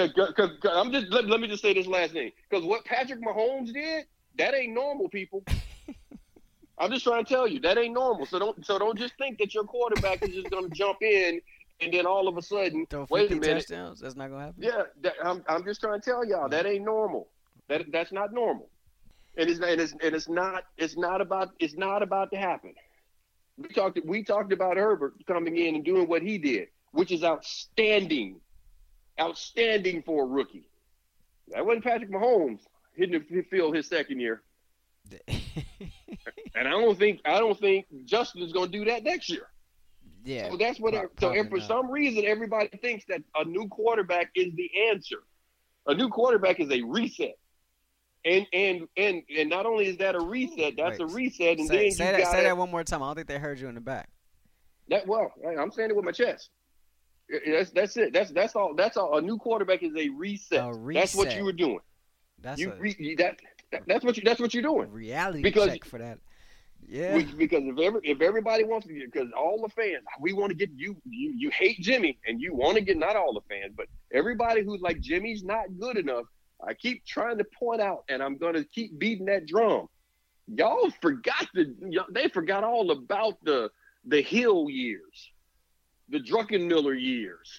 [0.64, 4.06] I'm just let, let, me just say this last thing because what Patrick Mahomes did
[4.38, 5.44] that ain't normal, people.
[6.78, 8.24] I'm just trying to tell you that ain't normal.
[8.24, 11.40] So don't so don't just think that your quarterback is just going to jump in
[11.82, 13.66] and then all of a sudden wait a minute.
[13.68, 14.00] Touchdowns.
[14.00, 14.62] That's not going to happen.
[14.62, 17.28] Yeah, that, I'm I'm just trying to tell y'all that ain't normal.
[17.68, 18.70] That that's not normal,
[19.36, 22.74] and it's and it's and it's not it's not about it's not about to happen.
[23.58, 27.22] We talked we talked about Herbert coming in and doing what he did, which is
[27.22, 28.40] outstanding
[29.20, 30.68] outstanding for a rookie.
[31.48, 32.60] That wasn't Patrick Mahomes
[32.96, 34.42] hitting the field his second year.
[35.28, 39.48] and I don't think I don't think Justin is going to do that next year.
[40.24, 40.50] Yeah.
[40.50, 40.94] So that's what.
[41.20, 41.68] so and for not.
[41.68, 45.18] some reason, everybody thinks that a new quarterback is the answer.
[45.86, 47.34] A new quarterback is a reset.
[48.24, 51.58] And and and and not only is that a reset, that's Wait, a reset.
[51.58, 53.02] And say, then say that, say that one more time.
[53.02, 54.08] I don't think they heard you in the back.
[54.88, 56.48] That well, I'm saying it with my chest.
[57.46, 58.12] That's that's it.
[58.12, 58.74] That's that's all.
[58.74, 59.16] That's all.
[59.16, 60.64] A new quarterback is a reset.
[60.64, 61.02] A reset.
[61.02, 61.80] That's what you were doing.
[62.40, 62.76] That's you a...
[62.76, 63.38] re, that
[63.72, 64.90] That, that's what you that's what you're doing.
[64.90, 66.18] Reality Because- check for that.
[66.86, 67.16] Yeah.
[67.16, 70.50] We- because if every, if everybody wants to get because all the fans we want
[70.50, 73.40] to get you you you hate Jimmy and you want to get not all the
[73.48, 76.26] fans but everybody who's like Jimmy's not good enough.
[76.62, 79.88] I keep trying to point out and I'm going to keep beating that drum.
[80.46, 83.70] Y'all forgot the y'all, they forgot all about the
[84.04, 85.30] the Hill years,
[86.08, 87.50] the Druckenmiller years.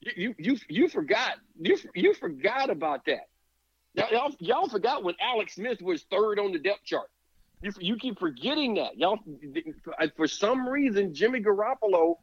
[0.00, 3.28] You you you, forgot you you forgot about that.
[3.94, 7.08] Y'all, y'all forgot when Alex Smith was third on the depth chart.
[7.62, 8.98] You, you keep forgetting that.
[8.98, 9.18] Y'all,
[10.16, 12.16] for some reason, Jimmy Garoppolo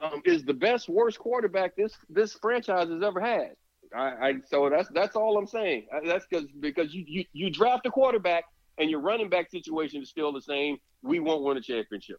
[0.00, 3.50] um, is the best, worst quarterback this this franchise has ever had.
[3.94, 5.88] I, I so that's that's all I'm saying.
[6.06, 8.44] That's because because you, you you draft a quarterback
[8.78, 10.78] and your running back situation is still the same.
[11.02, 12.18] We won't win a championship.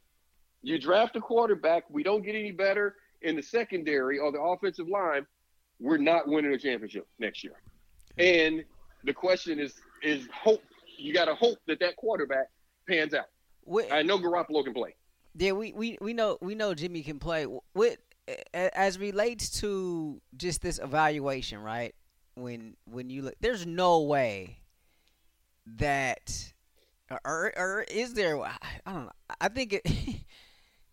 [0.63, 4.87] You draft a quarterback, we don't get any better in the secondary or the offensive
[4.87, 5.25] line.
[5.79, 7.53] We're not winning a championship next year.
[8.17, 8.63] And
[9.03, 10.61] the question is is hope.
[10.97, 12.47] You got to hope that that quarterback
[12.87, 13.25] pans out.
[13.91, 14.95] I know Garoppolo can play.
[15.35, 17.47] Yeah, we, we, we know we know Jimmy can play.
[17.73, 17.97] With
[18.53, 21.95] as relates to just this evaluation, right?
[22.35, 24.59] When when you look, there's no way
[25.77, 26.53] that,
[27.25, 28.39] or or is there?
[28.41, 29.11] I don't know.
[29.39, 29.85] I think it.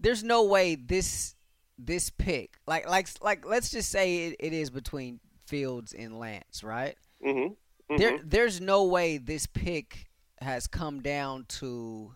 [0.00, 1.34] there's no way this
[1.78, 6.62] this pick, like like like, let's just say it, it is between Fields and Lance,
[6.62, 6.96] right?
[7.24, 7.96] Mm-hmm.
[7.96, 10.08] There, there's no way this pick
[10.40, 12.12] has come down to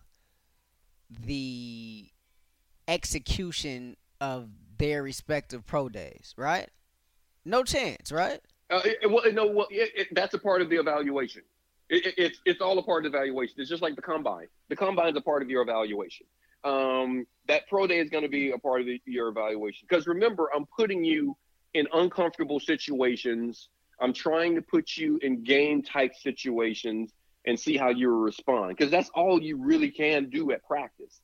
[1.09, 2.09] the
[2.87, 6.69] execution of their respective pro days, right?
[7.45, 8.39] No chance, right?
[8.69, 11.41] Uh, it, well, no, well, it, it, that's a part of the evaluation.
[11.89, 13.55] It, it, it's it's all a part of the evaluation.
[13.57, 14.47] It's just like the combine.
[14.69, 16.25] The combine is a part of your evaluation.
[16.63, 20.07] Um, that pro day is going to be a part of the, your evaluation because
[20.07, 21.35] remember, I'm putting you
[21.73, 23.69] in uncomfortable situations.
[23.99, 27.11] I'm trying to put you in game type situations
[27.45, 31.19] and see how you respond because that's all you really can do at practice.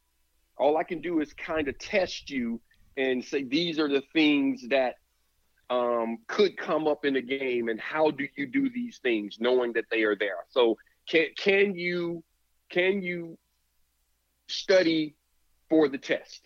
[0.58, 2.60] All I can do is kind of test you
[2.98, 4.96] and say these are the things that
[5.70, 9.74] um, could come up in a game, and how do you do these things, knowing
[9.74, 10.46] that they are there?
[10.50, 12.24] So can can you
[12.70, 13.38] can you
[14.48, 15.16] study
[15.70, 16.42] for the test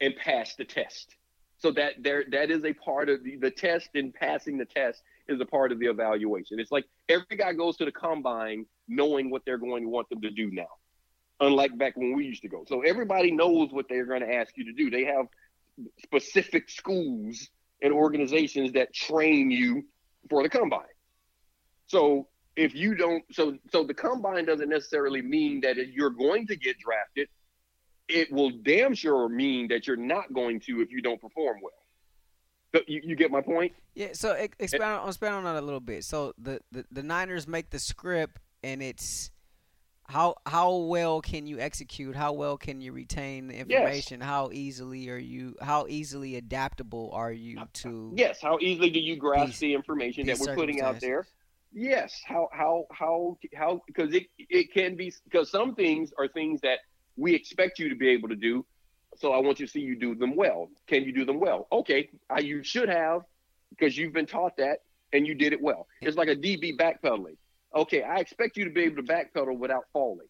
[0.00, 1.16] and pass the test?
[1.58, 5.00] So that there that is a part of the, the test and passing the test
[5.28, 6.58] is a part of the evaluation.
[6.58, 10.20] It's like every guy goes to the combine knowing what they're going to want them
[10.22, 10.66] to do now.
[11.40, 12.64] Unlike back when we used to go.
[12.68, 14.90] So everybody knows what they're going to ask you to do.
[14.90, 15.26] They have
[16.04, 17.48] specific schools
[17.80, 19.84] and organizations that train you
[20.28, 20.82] for the combine.
[21.86, 26.56] So if you don't, so so the combine doesn't necessarily mean that you're going to
[26.56, 27.28] get drafted.
[28.12, 31.72] It will damn sure mean that you're not going to if you don't perform well.
[32.74, 33.72] So you, you get my point?
[33.94, 34.08] Yeah.
[34.12, 36.04] So expand on expand on that a little bit.
[36.04, 39.30] So the, the the Niners make the script, and it's
[40.08, 42.16] how how well can you execute?
[42.16, 44.20] How well can you retain the information?
[44.20, 45.56] How easily are you?
[45.60, 48.12] How easily adaptable are you uh, to?
[48.16, 48.40] Yes.
[48.40, 51.26] How easily do you grasp These- the information that we're putting out there?
[51.72, 52.20] Yes.
[52.26, 56.80] How how how how because it it can be because some things are things that
[57.16, 58.64] we expect you to be able to do.
[59.18, 60.68] So I want you to see you do them well.
[60.86, 61.68] Can you do them well?
[61.70, 63.22] Okay, I, you should have
[63.70, 64.78] because you've been taught that
[65.12, 65.86] and you did it well.
[66.00, 67.36] It's like a DB backpedaling.
[67.74, 70.26] Okay, I expect you to be able to backpedal without falling.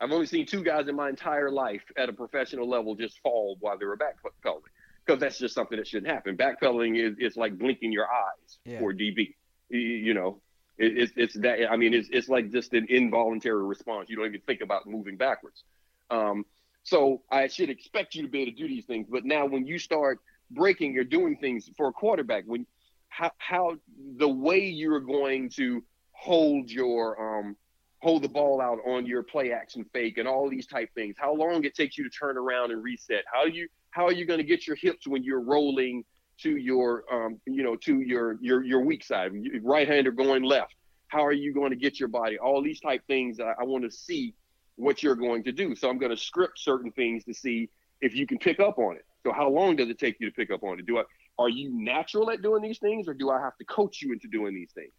[0.00, 3.56] I've only seen two guys in my entire life at a professional level just fall
[3.60, 4.60] while they were backpedaling
[5.04, 6.36] because that's just something that shouldn't happen.
[6.36, 8.80] Backpedaling is it's like blinking your eyes Yeah.
[8.80, 9.34] for DB.
[9.68, 10.40] You, know,
[10.78, 11.70] it, it's it's that.
[11.70, 14.08] I mean, it's it's like just an involuntary response.
[14.10, 15.64] You don't even think about moving backwards.
[16.10, 16.44] Um,
[16.82, 19.08] so I should expect you to be able to do these things.
[19.10, 22.66] But now, when you start breaking or doing things for a quarterback, when
[23.08, 23.76] how how
[24.18, 27.56] the way you're going to hold your um
[28.02, 31.34] hold the ball out on your play action fake and all these type things, how
[31.34, 34.38] long it takes you to turn around and reset, how you how are you going
[34.38, 36.04] to get your hips when you're rolling
[36.38, 40.74] to your um you know to your your your weak side, right hander going left.
[41.08, 42.38] How are you going to get your body?
[42.38, 44.34] All these type things I, I want to see
[44.76, 45.74] what you're going to do.
[45.74, 48.96] So I'm going to script certain things to see if you can pick up on
[48.96, 49.04] it.
[49.24, 50.86] So how long does it take you to pick up on it?
[50.86, 51.02] Do I
[51.38, 54.26] are you natural at doing these things or do I have to coach you into
[54.28, 54.92] doing these things?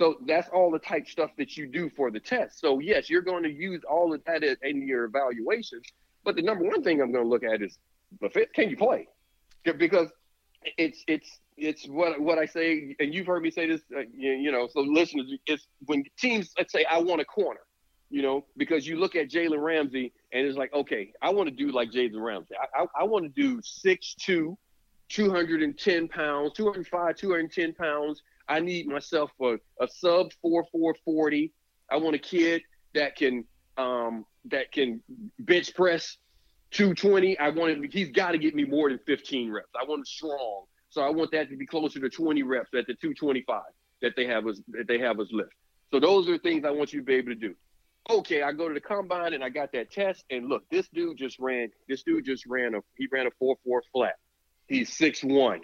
[0.00, 2.60] So that's all the type stuff that you do for the test.
[2.60, 5.84] So yes, you're going to use all of that in your evaluations.
[6.24, 7.78] But the number one thing I'm going to look at is
[8.20, 8.52] the fit.
[8.54, 9.08] Can you play?
[9.64, 10.08] Because
[10.76, 14.32] it's it's it's what what I say, and you've heard me say this, uh, you,
[14.32, 14.68] you know.
[14.72, 17.60] So listeners, it's when teams let's say I want a corner,
[18.10, 21.54] you know, because you look at Jalen Ramsey and it's like, okay, I want to
[21.54, 22.54] do like Jalen Ramsey.
[22.56, 24.56] I, I, I want to do 6'2",
[25.08, 28.22] 210 pounds, 205, 210 pounds.
[28.48, 31.52] I need myself a, a sub 4, 440.
[31.90, 32.62] I want a kid
[32.94, 33.44] that can
[33.76, 35.02] um, that can
[35.38, 36.16] bench press
[36.72, 37.38] 220.
[37.38, 37.88] I want him.
[37.90, 39.68] He's got to get me more than 15 reps.
[39.80, 42.86] I want him strong, so I want that to be closer to 20 reps at
[42.86, 43.62] the 225
[44.02, 45.52] that they have us that they have us lift.
[45.90, 47.54] So those are things I want you to be able to do.
[48.10, 51.18] Okay, I go to the combine and I got that test, and look, this dude
[51.18, 51.68] just ran.
[51.88, 54.14] This dude just ran a he ran a four four flat.
[54.66, 55.60] He's six one.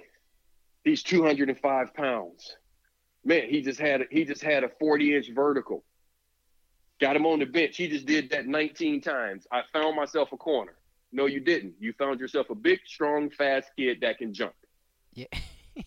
[0.85, 2.57] He's 205 pounds.
[3.25, 5.83] Man, he just had he just had a 40 inch vertical.
[7.01, 7.77] Got him on the bench.
[7.77, 9.47] He just did that 19 times.
[9.51, 10.75] I found myself a corner.
[11.11, 11.75] No, you didn't.
[11.81, 14.53] You found yourself a big, strong, fast kid that can jump.
[15.15, 15.27] Yeah.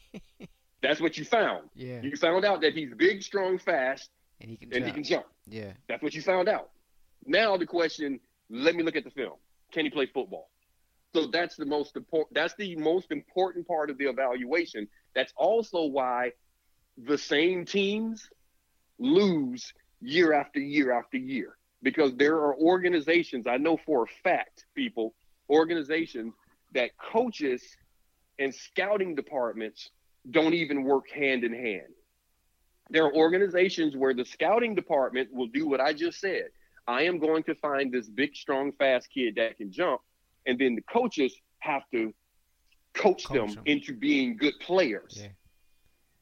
[0.81, 1.69] That's what you found.
[1.75, 2.01] yeah.
[2.01, 4.09] You found out that he's big, strong, fast,
[4.41, 4.85] And he can and jump.
[4.85, 5.25] he can jump.
[5.47, 5.71] Yeah.
[5.87, 6.69] That's what you found out.
[7.25, 8.19] Now the question,
[8.49, 9.33] let me look at the film.
[9.71, 10.49] Can he play football?
[11.13, 14.87] So that's the most important that's the most important part of the evaluation.
[15.15, 16.33] That's also why
[16.97, 18.29] the same teams
[18.99, 21.57] lose year after year after year.
[21.83, 25.13] Because there are organizations, I know for a fact, people,
[25.49, 26.33] organizations
[26.73, 27.63] that coaches
[28.39, 29.89] and scouting departments
[30.29, 31.93] don't even work hand in hand.
[32.89, 36.49] There are organizations where the scouting department will do what I just said.
[36.87, 40.01] I am going to find this big, strong, fast kid that can jump,
[40.45, 42.13] and then the coaches have to
[42.93, 43.63] coach, Coach them them.
[43.65, 45.19] into being good players.
[45.21, 45.27] Yeah.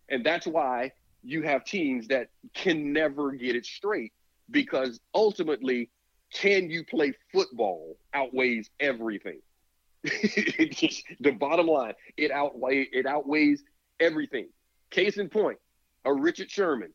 [0.10, 0.92] And that's why
[1.24, 4.14] you have teams that can never get it straight
[4.52, 5.90] because ultimately,
[6.34, 9.40] can you play football outweighs everything.
[10.04, 11.94] It's just the bottom line.
[12.18, 13.64] It outweigh it outweighs
[14.00, 14.50] everything.
[14.92, 15.58] Case in point,
[16.06, 16.94] a Richard Sherman,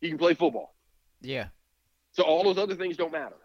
[0.00, 0.74] he can play football.
[1.20, 1.48] Yeah.
[2.12, 3.36] So all those other things don't matter.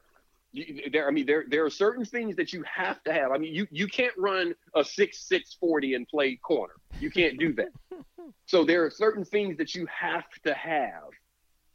[0.51, 3.31] You, there, I mean, there there are certain things that you have to have.
[3.31, 6.75] I mean, you you can't run a six six forty and play corner.
[6.99, 7.69] You can't do that.
[8.45, 11.09] so there are certain things that you have to have.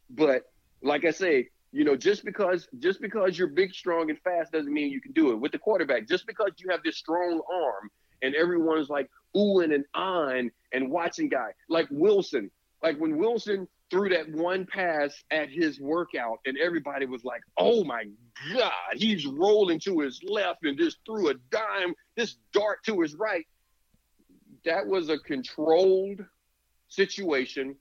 [0.09, 0.45] But
[0.83, 4.73] like I say, you know, just because just because you're big, strong, and fast doesn't
[4.73, 5.37] mean you can do it.
[5.37, 7.91] With the quarterback, just because you have this strong arm
[8.23, 12.51] and everyone's like oohing and ahhing and watching guy like Wilson,
[12.83, 17.85] like when Wilson threw that one pass at his workout and everybody was like, oh
[17.85, 18.05] my
[18.55, 23.15] God, he's rolling to his left and just threw a dime, this dart to his
[23.15, 23.47] right.
[24.65, 26.25] That was a controlled
[26.89, 27.77] situation,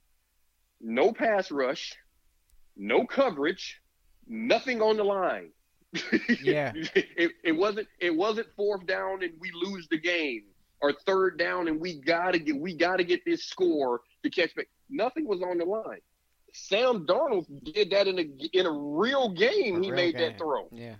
[0.81, 1.93] no pass rush,
[2.75, 3.81] no coverage,
[4.27, 5.51] nothing on the line.
[6.41, 6.71] Yeah.
[6.95, 10.43] it, it wasn't it wasn't fourth down and we lose the game
[10.81, 14.67] or third down and we gotta get we gotta get this score to catch back.
[14.89, 15.99] Nothing was on the line.
[16.53, 18.23] Sam Darnold did that in a
[18.57, 19.77] in a real game.
[19.77, 20.31] A he real made game.
[20.31, 20.95] that throw Yeah.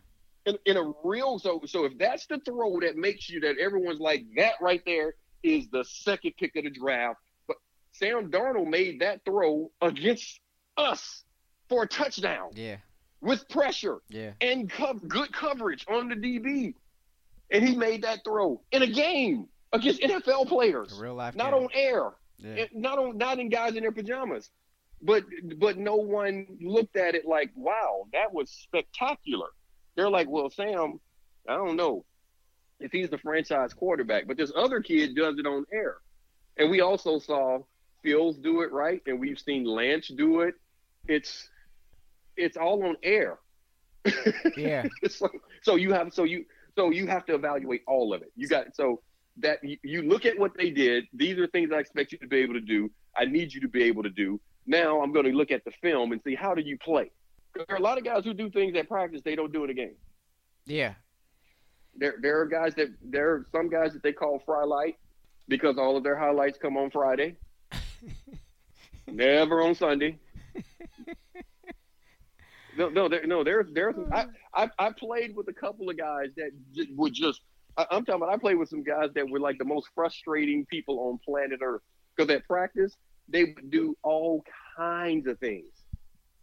[0.46, 4.00] in, in a real so so if that's the throw that makes you that everyone's
[4.00, 7.20] like that right there is the second pick of the draft.
[7.48, 7.58] But
[7.94, 10.40] Sam Darnold made that throw against
[10.78, 11.24] us
[11.68, 12.78] for a touchdown Yeah.
[13.22, 14.34] with pressure Yeah.
[14.42, 16.76] and co- good coverage on the DB,
[17.52, 21.36] and he made that throw in a game against NFL players, A real life.
[21.36, 21.64] not game.
[21.64, 22.66] on air, Yeah.
[22.74, 24.50] not on not in guys in their pajamas.
[25.02, 25.24] But
[25.58, 29.48] but no one looked at it like, wow, that was spectacular.
[29.96, 31.00] They're like, well, Sam,
[31.48, 32.06] I don't know
[32.80, 35.98] if he's the franchise quarterback, but this other kid does it on air.
[36.58, 37.60] And we also saw
[38.04, 40.56] Fields do it right, and we've seen Lance do it.
[41.08, 41.50] It's
[42.38, 43.40] it's all on air.
[44.56, 44.86] Yeah.
[45.10, 45.30] so,
[45.62, 48.32] so you have so you so you have to evaluate all of it.
[48.36, 49.02] You got so
[49.42, 51.06] that you, look at what they did.
[51.14, 52.90] These are things I expect you to be able to do.
[53.18, 54.40] I need you to be able to do.
[54.66, 57.12] Now I'm going to look at the film and see how do you play.
[57.56, 59.70] There are a lot of guys who do things at practice they don't do in
[59.70, 59.96] a game.
[60.66, 60.94] Yeah.
[61.96, 64.98] There there are guys that there are some guys that they call fry light
[65.48, 67.36] because all of their highlights come on Friday,
[69.08, 70.20] never on Sunday.
[72.80, 73.44] No, no, there, no.
[73.44, 73.96] There's, there's.
[74.10, 76.52] I, I, I played with a couple of guys that
[76.96, 77.42] would just.
[77.80, 78.34] I, I'm talking about.
[78.34, 81.82] I played with some guys that were like the most frustrating people on planet Earth
[82.16, 82.96] because at practice
[83.30, 84.44] they would do all
[84.76, 85.72] kinds of things,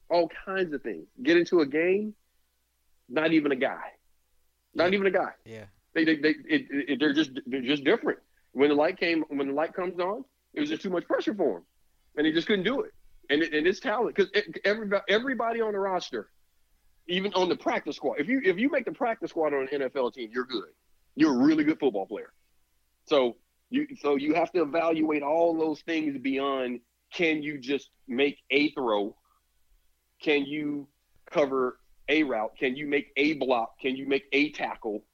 [0.09, 1.07] all kinds of things.
[1.23, 2.15] Get into a game,
[3.09, 3.91] not even a guy,
[4.75, 4.95] not Yeah.
[4.97, 5.33] even a guy.
[5.45, 5.65] Yeah.
[5.95, 8.19] They, they, they it, it, they're just, they're just different.
[8.53, 10.25] When the light came, when the light comes on,
[10.55, 11.63] it was just too much pressure for him,
[12.17, 12.93] and he just couldn't do it.
[13.29, 14.31] And it, and it's talent because
[14.65, 16.31] everybody, everybody on the roster,
[17.09, 19.81] even on the practice squad, if you if you make the practice squad on an
[19.81, 20.69] NFL team, you're good.
[21.17, 22.33] You're a really good football player.
[23.07, 23.37] So
[23.71, 26.81] you so you have to evaluate all those things beyond
[27.13, 29.17] can you just make a throw?
[30.23, 30.89] Can you
[31.31, 32.53] cover a route?
[32.59, 33.79] Can you make a block?
[33.81, 35.05] Can you make a tackle?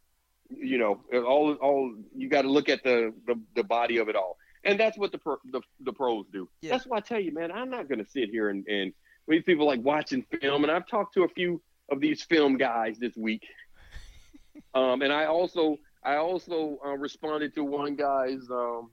[0.48, 4.16] You know, all all you got to look at the, the the body of it
[4.16, 6.48] all, and that's what the pro, the the pros do.
[6.60, 6.72] Yeah.
[6.72, 8.92] That's why I tell you, man, I'm not going to sit here and and
[9.28, 12.98] these people like watching film, and I've talked to a few of these film guys
[12.98, 13.44] this week.
[14.74, 18.90] Um, and I also I also uh, responded to one guy's um,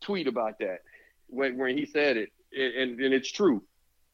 [0.00, 0.78] tweet about that
[1.26, 3.62] when when he said it, and and it's true.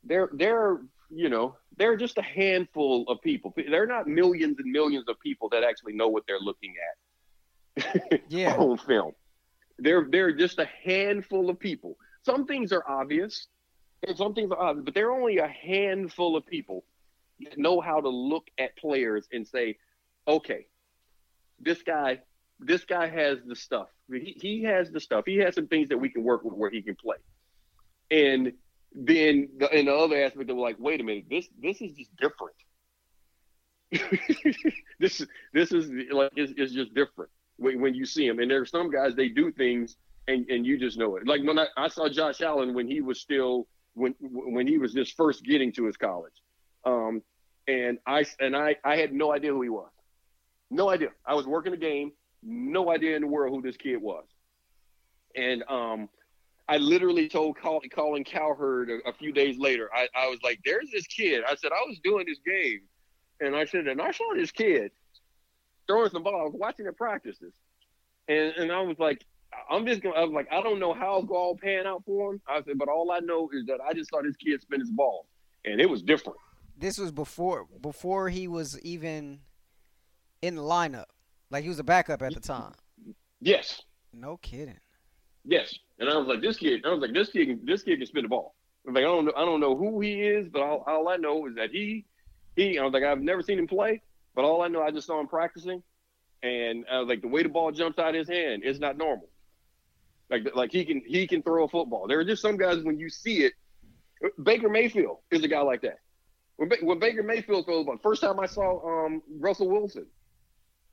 [0.05, 3.53] They're they're you know they're just a handful of people.
[3.57, 8.23] They're not millions and millions of people that actually know what they're looking at.
[8.29, 8.57] Yeah.
[8.57, 9.13] on film.
[9.79, 11.97] They're they're just a handful of people.
[12.23, 13.47] Some things are obvious,
[14.07, 16.85] and some things are obvious, but there are only a handful of people
[17.41, 19.77] that know how to look at players and say,
[20.27, 20.67] okay,
[21.61, 22.21] this guy,
[22.61, 23.89] this guy has the stuff.
[24.11, 25.25] He, he has the stuff.
[25.27, 27.17] He has some things that we can work with where he can play.
[28.11, 28.53] And
[28.95, 32.11] then the, in the other aspect, they're like, wait a minute, this this is just
[32.17, 32.57] different.
[35.01, 38.39] this is this is like it's, it's just different when, when you see him.
[38.39, 39.97] And there are some guys they do things
[40.29, 41.27] and, and you just know it.
[41.27, 44.93] Like when I, I saw Josh Allen when he was still when when he was
[44.93, 46.35] just first getting to his college,
[46.85, 47.23] um,
[47.69, 49.91] and I and I I had no idea who he was,
[50.71, 51.11] no idea.
[51.25, 52.13] I was working a game,
[52.43, 54.25] no idea in the world who this kid was,
[55.35, 56.09] and um,
[56.69, 59.89] I literally told Colin Cowherd a, a few days later.
[59.95, 62.81] I, I was like, "There's this kid." I said, "I was doing this game."
[63.41, 64.93] And I said, and I saw this kid
[65.87, 67.53] throwing some was watching their practices,
[68.29, 69.25] and and I was like,
[69.71, 70.17] I'm just gonna.
[70.17, 72.41] I was like, I don't know how it's all pan out for him.
[72.49, 74.91] I said, but all I know is that I just saw this kid spin his
[74.91, 75.27] ball,
[75.65, 76.39] and it was different.
[76.79, 79.41] This was before before he was even
[80.43, 81.07] in the lineup.
[81.51, 82.73] Like he was a backup at the time.
[83.41, 83.83] Yes.
[84.13, 84.79] No kidding.
[85.49, 86.85] Yes, and I was like, this kid.
[86.85, 87.65] I was like, this kid.
[87.65, 88.55] This kid can spin the ball.
[88.85, 89.33] I was like, I don't know.
[89.37, 92.05] I don't know who he is, but all, all I know is that he
[92.57, 92.79] he.
[92.79, 94.03] I was like, I've never seen him play,
[94.35, 95.83] but all I know, I just saw him practicing,
[96.43, 98.99] and I was like, the way the ball jumps out of his hand is not
[98.99, 99.29] normal.
[100.29, 102.09] Like like he can he can throw a football.
[102.09, 103.53] There are just some guys when you see it.
[104.43, 105.99] Baker Mayfield is a guy like that.
[106.57, 110.07] When, when Baker Mayfield throws the ball, first time I saw um, Russell Wilson,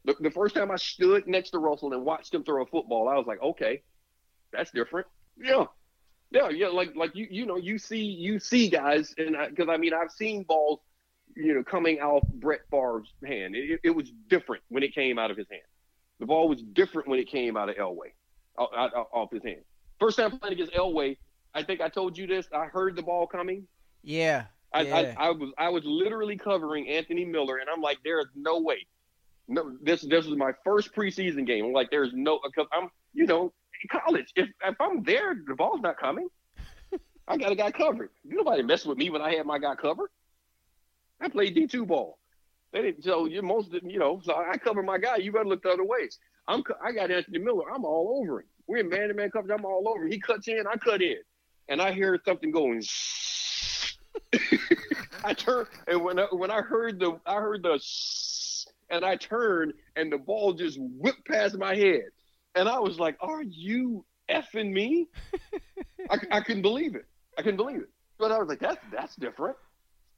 [0.06, 3.08] the, the first time I stood next to Russell and watched him throw a football,
[3.08, 3.84] I was like, okay,
[4.52, 5.08] that's different.
[5.38, 5.66] Yeah,
[6.32, 6.68] yeah, yeah.
[6.68, 9.94] Like like you you know you see you see guys and because I, I mean
[9.94, 10.80] I've seen balls
[11.36, 13.56] you know, coming off Brett Favre's hand.
[13.56, 15.64] It, it, was different when it came out of his hand.
[16.20, 18.14] The ball was different when it came out of Elway,
[18.58, 19.62] off his hand.
[20.00, 21.18] First time playing against Elway,
[21.54, 22.48] I think I told you this.
[22.54, 23.68] I heard the ball coming.
[24.04, 24.46] Yeah.
[24.74, 25.16] I, yeah.
[25.18, 28.60] I, I was I was literally covering Anthony Miller, and I'm like, there is no
[28.60, 28.88] way.
[29.48, 31.74] No, this this was my first preseason game.
[31.74, 33.54] Like, there's no because I'm you know
[33.92, 34.32] college.
[34.36, 36.30] If if I'm there, the ball's not coming.
[37.28, 38.10] I got a guy covered.
[38.24, 40.10] Nobody messed with me when I had my guy covered.
[41.22, 42.20] I played D two ball.
[42.72, 43.04] They didn't.
[43.04, 44.22] So you most you know.
[44.24, 45.18] So I cover my guy.
[45.18, 46.18] You better look the other ways.
[46.48, 46.64] I'm.
[46.84, 47.72] I got Anthony Miller.
[47.72, 48.48] I'm all over him.
[48.68, 49.58] We're in man to man coverage.
[49.58, 50.12] I'm all over him.
[50.12, 50.64] He cuts in.
[50.68, 51.18] I cut in,
[51.70, 52.84] and I hear something going.
[55.24, 57.80] I turn and when I, when I heard the I heard the
[58.90, 62.06] and I turned and the ball just whipped past my head,
[62.56, 65.08] and I was like, "Are you effing me?"
[66.10, 67.06] I, I couldn't believe it.
[67.38, 67.90] I couldn't believe it.
[68.20, 69.58] But I was like, "That's that's different."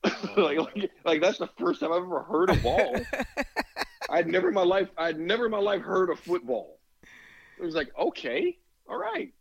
[0.37, 2.99] like, like, like that's the first time I've ever heard a ball.
[4.09, 6.79] I'd never in my life, I'd never in my life heard a football.
[7.59, 8.57] It was like, okay,
[8.89, 9.33] all right.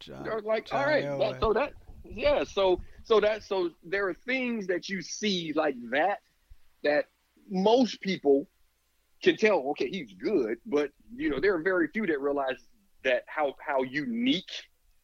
[0.00, 1.02] John, like, John all right.
[1.18, 1.72] That, so that,
[2.04, 2.44] yeah.
[2.44, 6.18] So, so that, so there are things that you see like that,
[6.82, 7.06] that
[7.50, 8.48] most people
[9.24, 9.58] can tell.
[9.70, 12.58] Okay, he's good, but you know, there are very few that realize
[13.02, 14.50] that how how unique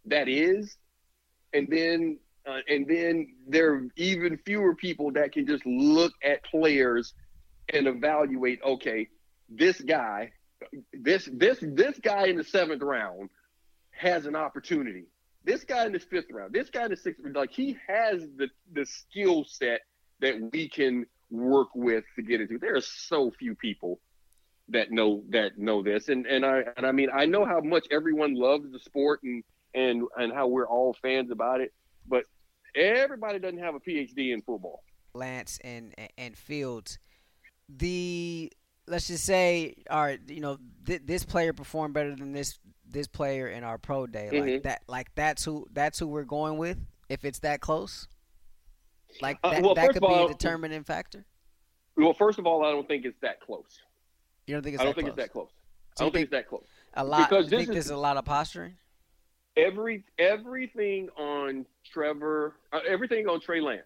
[0.06, 0.76] that is,
[1.52, 6.44] and then uh, and then there are even fewer people that can just look at
[6.44, 7.14] players
[7.72, 8.60] and evaluate.
[8.64, 9.08] Okay,
[9.48, 10.32] this guy,
[10.92, 13.30] this this this guy in the seventh round
[13.90, 15.04] has an opportunity.
[15.44, 18.48] This guy in the fifth round, this guy in the sixth, like he has the
[18.72, 19.80] the skill set
[20.20, 22.58] that we can work with to get into.
[22.58, 24.00] There are so few people
[24.70, 27.86] that know that know this, and and I and I mean I know how much
[27.90, 29.42] everyone loves the sport and
[29.74, 31.72] and and how we're all fans about it
[32.08, 32.24] but
[32.74, 34.82] everybody doesn't have a PhD in football.
[35.14, 36.98] Lance and and Fields,
[37.68, 38.52] the
[38.86, 42.58] let's just say, all right, you know, th- this player performed better than this
[42.88, 44.30] this player in our pro day.
[44.32, 44.62] Like Mhm.
[44.64, 46.78] that, like that's who that's who we're going with.
[47.08, 48.08] If it's that close,
[49.20, 51.24] like Uh, that, well, that could be all- a determining factor.
[51.96, 53.80] Well, first of all, I don't think it's that close.
[54.50, 55.12] You don't think it's I don't think close?
[55.16, 55.48] it's that close.
[55.96, 56.64] So I don't think it's that close.
[56.94, 57.28] A lot.
[57.30, 58.74] because you this think is- this is a lot of posturing?
[59.56, 63.82] Every everything on Trevor, uh, everything on Trey Lance.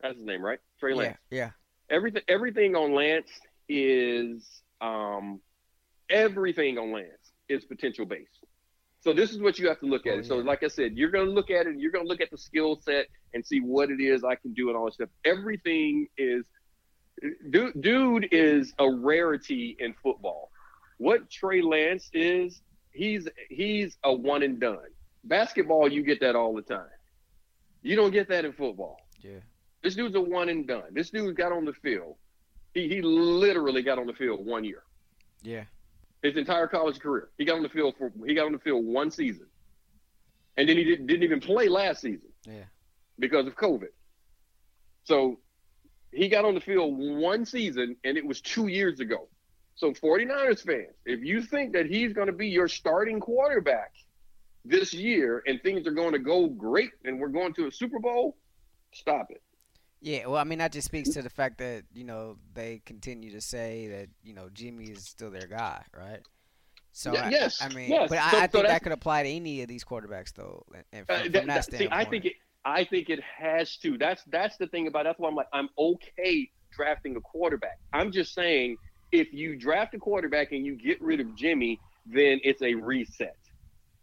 [0.00, 0.58] That's his name, right?
[0.80, 1.18] Trey Lance.
[1.30, 1.50] Yeah, yeah.
[1.88, 3.30] Everything everything on Lance
[3.68, 5.40] is um
[6.08, 8.44] everything on Lance is potential based.
[9.02, 10.14] So this is what you have to look at.
[10.14, 10.26] Oh, it.
[10.26, 11.78] So like I said, you're going to look at it.
[11.78, 14.52] You're going to look at the skill set and see what it is I can
[14.52, 15.08] do and all that stuff.
[15.24, 16.44] Everything is,
[17.50, 20.50] dude, dude is a rarity in football.
[20.98, 22.60] What Trey Lance is,
[22.92, 24.78] he's he's a one and done.
[25.24, 26.86] Basketball, you get that all the time.
[27.82, 28.98] You don't get that in football.
[29.22, 29.38] Yeah.
[29.82, 30.92] This dude's a one and done.
[30.92, 32.16] This dude got on the field.
[32.74, 34.82] He he literally got on the field one year.
[35.42, 35.64] Yeah.
[36.22, 37.30] His entire college career.
[37.38, 39.46] He got on the field for he got on the field one season.
[40.58, 42.64] And then he did, didn't even play last season Yeah.
[43.18, 43.88] because of COVID.
[45.04, 45.38] So
[46.12, 49.28] he got on the field one season and it was 2 years ago.
[49.74, 53.92] So 49ers fans, if you think that he's going to be your starting quarterback
[54.64, 57.98] this year and things are going to go great and we're going to a Super
[57.98, 58.36] Bowl,
[58.92, 59.42] stop it.
[60.02, 63.32] Yeah, well, I mean, that just speaks to the fact that you know they continue
[63.32, 66.20] to say that you know Jimmy is still their guy, right?
[66.92, 68.08] So Yeah, I, yes, I mean, yes.
[68.08, 70.64] but So- I, I so think that could apply to any of these quarterbacks, though.
[70.74, 72.32] And- And from, Uh, from that- that, that- see, I think it.
[72.64, 73.96] I think it has to.
[73.96, 75.04] That's that's the thing about.
[75.04, 77.78] That's why I'm like I'm okay drafting a quarterback.
[77.92, 78.76] I'm just saying
[79.12, 83.36] if you draft a quarterback and you get rid of Jimmy, then it's a reset.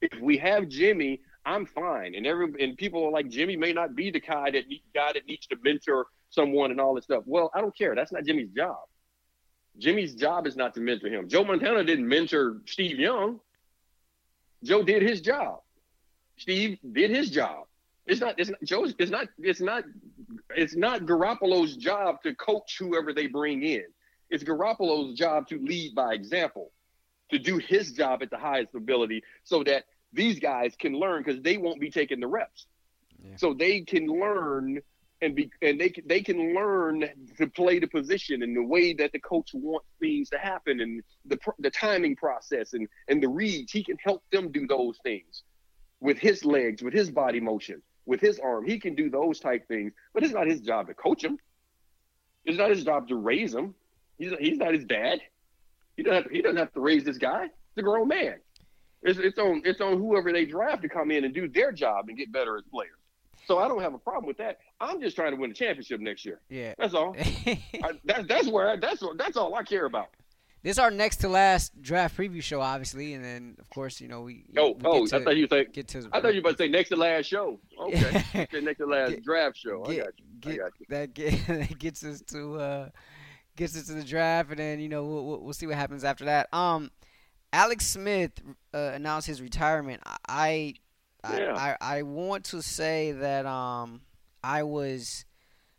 [0.02, 2.16] If we have Jimmy, I'm fine.
[2.16, 5.26] And every and people are like Jimmy may not be the guy that guy that
[5.28, 7.24] needs to mentor someone and all this stuff.
[7.26, 7.96] Well, I don't care.
[7.96, 8.78] That's not Jimmy's job.
[9.78, 11.30] Jimmy's job is not to mentor him.
[11.30, 13.40] Joe Montana didn't mentor Steve Young.
[14.64, 15.60] Joe did his job.
[16.38, 17.68] Steve did his job.
[18.08, 18.36] It's not.
[18.40, 18.96] It's not Joe's.
[18.98, 19.28] It's not.
[19.38, 19.84] It's not.
[20.56, 23.86] It's not Garoppolo's job to coach whoever they bring in.
[24.30, 26.72] It's Garoppolo's job to lead by example,
[27.32, 31.42] to do his job at the highest ability, so that these guys can learn because
[31.42, 32.66] they won't be taking the reps.
[33.22, 33.36] Yeah.
[33.36, 34.82] So they can learn
[35.22, 38.94] and be and they can they can learn to play the position and the way
[38.94, 43.28] that the coach wants things to happen and the the timing process and and the
[43.28, 43.72] reads.
[43.72, 45.44] He can help them do those things
[46.00, 48.66] with his legs, with his body motion, with his arm.
[48.66, 51.38] He can do those type things, but it's not his job to coach him.
[52.46, 53.76] It's not his job to raise him.
[54.18, 55.20] He's he's not his dad.
[55.96, 57.44] He doesn't have, he doesn't have to raise this guy.
[57.44, 58.36] He's a grown man.
[59.04, 62.08] It's, it's on it's on whoever they draft to come in and do their job
[62.08, 62.92] and get better as players.
[63.46, 64.60] So I don't have a problem with that.
[64.82, 66.42] I'm just trying to win a championship next year.
[66.50, 66.74] yeah.
[66.78, 67.16] That's all.
[67.46, 70.10] I, that, that's where I, that's that's all I care about.
[70.68, 74.10] This is our next to last draft preview show, obviously, and then of course you
[74.10, 74.44] know we.
[74.58, 76.10] Oh, we oh, get I thought you think get to.
[76.12, 77.58] I thought you were about to say next to last show.
[77.80, 79.86] Okay, Okay, next to last Get- draft show.
[79.86, 80.04] I got you.
[80.46, 80.86] I got you.
[80.90, 82.90] that get, that gets us to uh
[83.56, 86.04] gets us to the draft and then you know we'll, we'll, we'll see what happens
[86.04, 86.92] after that um
[87.52, 88.32] alex smith
[88.74, 90.76] uh, announced his retirement i
[91.24, 91.76] I, Yeah.
[91.82, 94.02] I i want to say that um
[94.44, 95.26] i was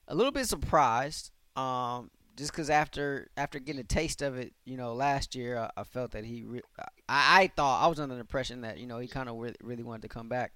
[0.09, 4.77] a little bit surprised um just because after after getting a taste of it you
[4.79, 6.63] know last year i, I felt that he re-
[7.09, 9.57] I, I thought i was under the impression that you know he kind of really,
[9.63, 10.53] really wanted to come back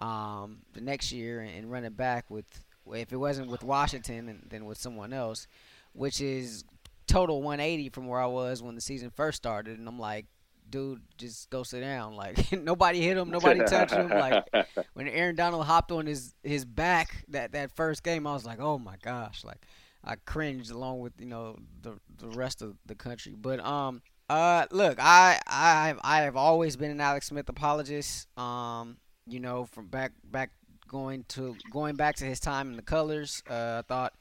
[0.00, 2.46] um, the next year and, and run it back with
[2.92, 5.46] if it wasn't with Washington and then with someone else,
[5.92, 6.64] which is
[7.06, 9.78] total 180 from where I was when the season first started.
[9.78, 10.26] And I'm like,
[10.68, 12.14] dude, just go sit down.
[12.24, 14.08] Like nobody hit him, nobody touched him.
[14.08, 14.44] Like
[14.94, 18.60] when Aaron Donald hopped on his his back that that first game, I was like,
[18.60, 19.62] oh my gosh, like
[20.04, 23.34] I cringed along with you know the the rest of the country.
[23.36, 24.02] But um.
[24.26, 28.26] Uh, look, I I I have always been an Alex Smith apologist.
[28.38, 28.96] Um,
[29.26, 30.50] you know, from back back
[30.88, 33.42] going to going back to his time in the colors.
[33.48, 34.14] Uh, I thought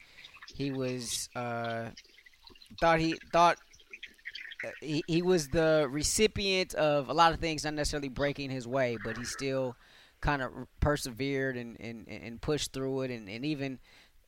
[0.55, 1.89] he was uh,
[2.79, 3.57] thought he thought
[4.65, 8.67] uh, he, he was the recipient of a lot of things not necessarily breaking his
[8.67, 9.75] way, but he still
[10.21, 13.77] kind of persevered and, and, and pushed through it and, and even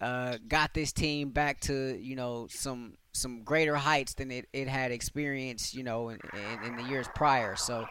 [0.01, 4.67] uh, got this team back to you know some some greater heights than it, it
[4.67, 7.55] had experienced you know in, in, in the years prior.
[7.55, 7.85] So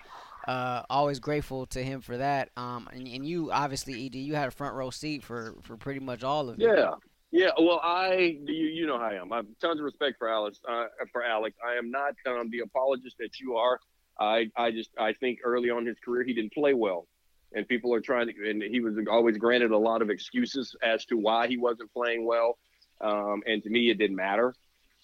[0.46, 2.50] uh, always grateful to him for that.
[2.56, 6.00] Um, and, and you obviously, Ed, you had a front row seat for, for pretty
[6.00, 6.62] much all of it.
[6.62, 6.94] Yeah,
[7.30, 7.50] yeah.
[7.58, 9.32] Well, I you you know how I am.
[9.32, 10.60] I have tons of respect for Alex.
[10.68, 13.80] Uh, for Alex, I am not um, the apologist that you are.
[14.20, 17.06] I I just I think early on in his career he didn't play well,
[17.54, 18.50] and people are trying to.
[18.50, 22.26] And he was always granted a lot of excuses as to why he wasn't playing
[22.26, 22.58] well.
[23.00, 24.54] Um, and to me, it didn't matter.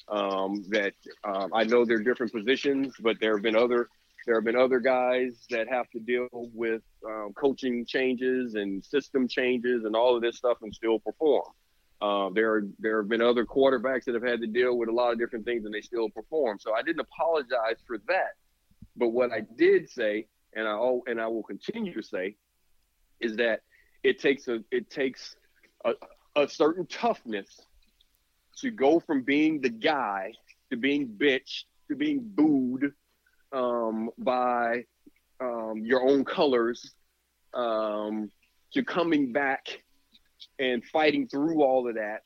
[0.08, 0.94] Um, that
[1.24, 3.88] um, I know they're different positions, but there have been other
[4.26, 9.26] there have been other guys that have to deal with um, coaching changes and system
[9.26, 11.44] changes and all of this stuff and still perform.
[12.02, 15.12] Uh, there, there have been other quarterbacks that have had to deal with a lot
[15.12, 16.58] of different things and they still perform.
[16.58, 18.34] So I didn't apologize for that.
[18.96, 22.36] But what I did say, and I and I will continue to say,
[23.20, 23.60] is that
[24.02, 25.36] it takes a it takes
[25.84, 25.92] a,
[26.36, 27.60] a certain toughness
[28.58, 30.32] to go from being the guy
[30.70, 32.92] to being bitched to being booed
[33.52, 34.84] um, by
[35.40, 36.94] um, your own colors
[37.54, 38.30] um,
[38.72, 39.82] to coming back
[40.58, 42.20] and fighting through all of that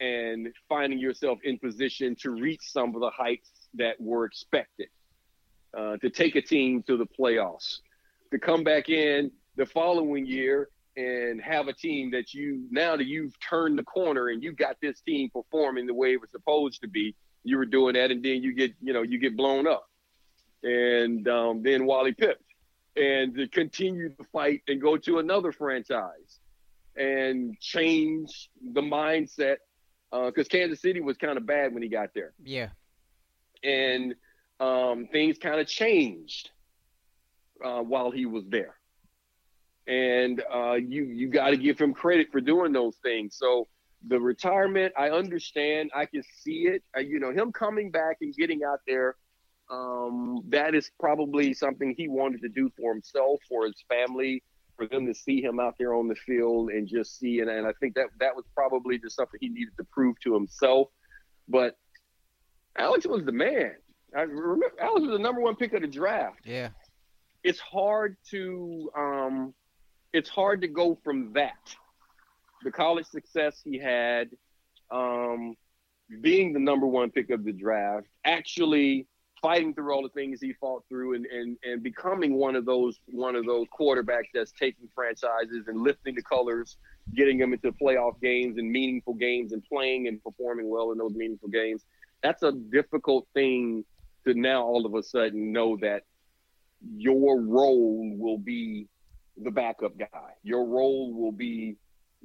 [0.00, 4.88] and finding yourself in position to reach some of the heights that were expected,
[5.76, 7.78] uh, to take a team to the playoffs,
[8.32, 13.06] to come back in the following year and have a team that you now that
[13.06, 16.80] you've turned the corner and you got this team performing the way it was supposed
[16.82, 17.14] to be.
[17.42, 19.86] You were doing that, and then you get you know you get blown up,
[20.62, 22.42] and um, then Wally Pipped,
[22.96, 26.40] and to continue to fight and go to another franchise
[26.96, 29.56] and change the mindset
[30.10, 32.32] because uh, Kansas City was kind of bad when he got there.
[32.42, 32.68] Yeah,
[33.62, 34.14] and
[34.60, 36.50] um, things kind of changed
[37.64, 38.76] uh, while he was there
[39.86, 43.36] and uh, you you got to give him credit for doing those things.
[43.36, 43.68] So
[44.06, 46.82] the retirement, I understand, I can see it.
[46.96, 49.16] Uh, you know, him coming back and getting out there,
[49.70, 54.42] um, that is probably something he wanted to do for himself, for his family,
[54.76, 57.40] for them to see him out there on the field and just see.
[57.40, 60.34] And, and I think that that was probably just something he needed to prove to
[60.34, 60.88] himself.
[61.48, 61.76] But
[62.76, 63.72] Alex was the man.
[64.14, 66.40] I remember Alex was the number one pick of the draft.
[66.44, 66.68] Yeah.
[67.42, 69.54] It's hard to um,
[70.12, 71.74] it's hard to go from that,
[72.62, 74.30] the college success he had,
[74.90, 75.56] um,
[76.20, 79.06] being the number one pick of the draft, actually
[79.42, 82.98] fighting through all the things he fought through and, and, and becoming one of those
[83.08, 86.78] one of those quarterbacks that's taking franchises and lifting the colors,
[87.14, 91.12] getting them into playoff games and meaningful games and playing and performing well in those
[91.12, 91.84] meaningful games.
[92.22, 93.84] That's a difficult thing
[94.24, 96.02] to now all of a sudden know that
[96.96, 98.88] your role will be
[99.42, 100.32] the backup guy.
[100.42, 101.76] Your role will be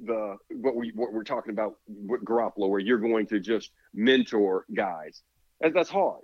[0.04, 4.64] the what we what we're talking about with Garoppolo, where you're going to just mentor
[4.74, 5.22] guys.
[5.60, 6.22] That's, that's hard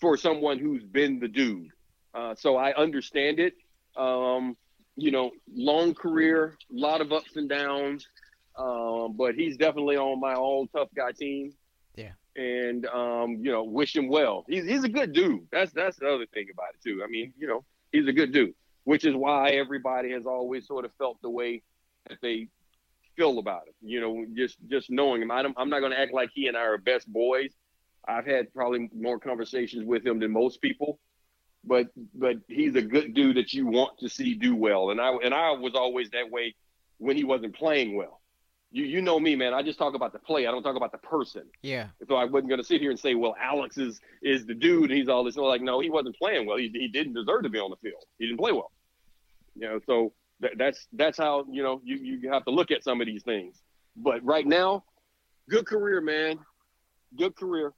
[0.00, 1.68] for someone who's been the dude.
[2.14, 3.54] Uh, so I understand it.
[3.96, 4.56] Um,
[4.96, 8.06] you know, long career, a lot of ups and downs,
[8.56, 11.52] um, but he's definitely on my all tough guy team.
[12.36, 14.44] And um, you know, wish him well.
[14.48, 15.46] He's he's a good dude.
[15.52, 17.02] That's that's the other thing about it too.
[17.04, 18.54] I mean, you know, he's a good dude
[18.84, 21.62] which is why everybody has always sort of felt the way
[22.08, 22.48] that they
[23.16, 23.74] feel about it.
[23.82, 25.30] You know, just just knowing him.
[25.30, 27.50] I I am not going to act like he and I are best boys.
[28.06, 30.98] I've had probably more conversations with him than most people,
[31.64, 34.90] but but he's a good dude that you want to see do well.
[34.90, 36.54] And I and I was always that way
[36.98, 38.20] when he wasn't playing well.
[38.74, 39.54] You you know me, man.
[39.54, 40.48] I just talk about the play.
[40.48, 41.44] I don't talk about the person.
[41.62, 41.86] Yeah.
[42.08, 44.90] So I wasn't going to sit here and say, well, Alex is is the dude.
[44.90, 45.36] And he's all this.
[45.36, 46.56] And like, no, he wasn't playing well.
[46.56, 48.02] He, he didn't deserve to be on the field.
[48.18, 48.72] He didn't play well.
[49.54, 50.12] You know, so
[50.42, 53.22] th- that's that's how you know you you have to look at some of these
[53.22, 53.62] things.
[53.96, 54.82] But right now,
[55.48, 56.40] good career, man.
[57.16, 57.72] Good career.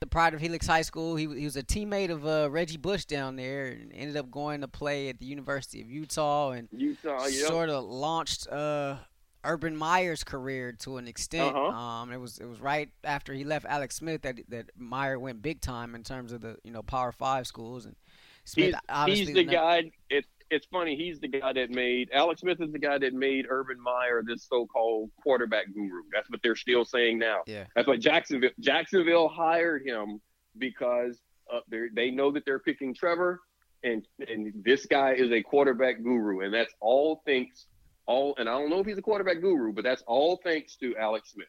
[0.00, 1.16] The pride of Helix High School.
[1.16, 4.62] He, he was a teammate of uh, Reggie Bush down there, and ended up going
[4.62, 7.48] to play at the University of Utah, and Utah, yep.
[7.48, 8.96] sort of launched uh,
[9.44, 11.54] Urban Meyer's career to an extent.
[11.54, 11.68] Uh-huh.
[11.68, 15.42] Um, it was it was right after he left Alex Smith that that Meyer went
[15.42, 17.96] big time in terms of the you know Power Five schools, and
[18.44, 18.74] Smith
[19.06, 19.90] he's, he's the guy.
[20.10, 20.96] It's it's funny.
[20.96, 24.46] He's the guy that made Alex Smith is the guy that made Urban Meyer this
[24.48, 26.02] so-called quarterback guru.
[26.12, 27.40] That's what they're still saying now.
[27.46, 30.20] Yeah, that's what Jacksonville Jacksonville hired him
[30.56, 31.18] because
[31.52, 31.60] uh,
[31.94, 33.40] they know that they're picking Trevor,
[33.84, 37.66] and and this guy is a quarterback guru, and that's all thanks
[38.08, 38.34] all.
[38.38, 41.30] And I don't know if he's a quarterback guru, but that's all thanks to Alex
[41.32, 41.46] Smith.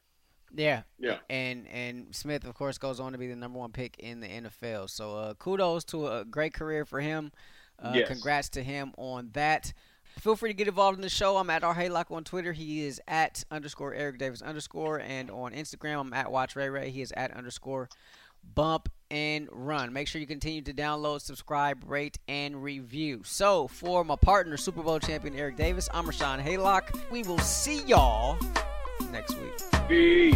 [0.54, 3.98] Yeah, yeah, and and Smith, of course, goes on to be the number one pick
[4.00, 4.90] in the NFL.
[4.90, 7.32] So uh, kudos to a great career for him.
[7.78, 8.08] Uh, yes.
[8.08, 9.74] Congrats to him on that.
[10.20, 11.38] Feel free to get involved in the show.
[11.38, 12.52] I'm at R Haylock on Twitter.
[12.52, 16.90] He is at underscore Eric Davis underscore, and on Instagram I'm at Watch Ray Ray.
[16.90, 17.88] He is at underscore
[18.56, 19.94] Bump and Run.
[19.94, 23.22] Make sure you continue to download, subscribe, rate, and review.
[23.24, 27.12] So for my partner, Super Bowl champion Eric Davis, I'm Rashawn Haylock.
[27.12, 28.38] We will see y'all
[29.12, 29.88] next week.
[29.88, 30.36] Peace.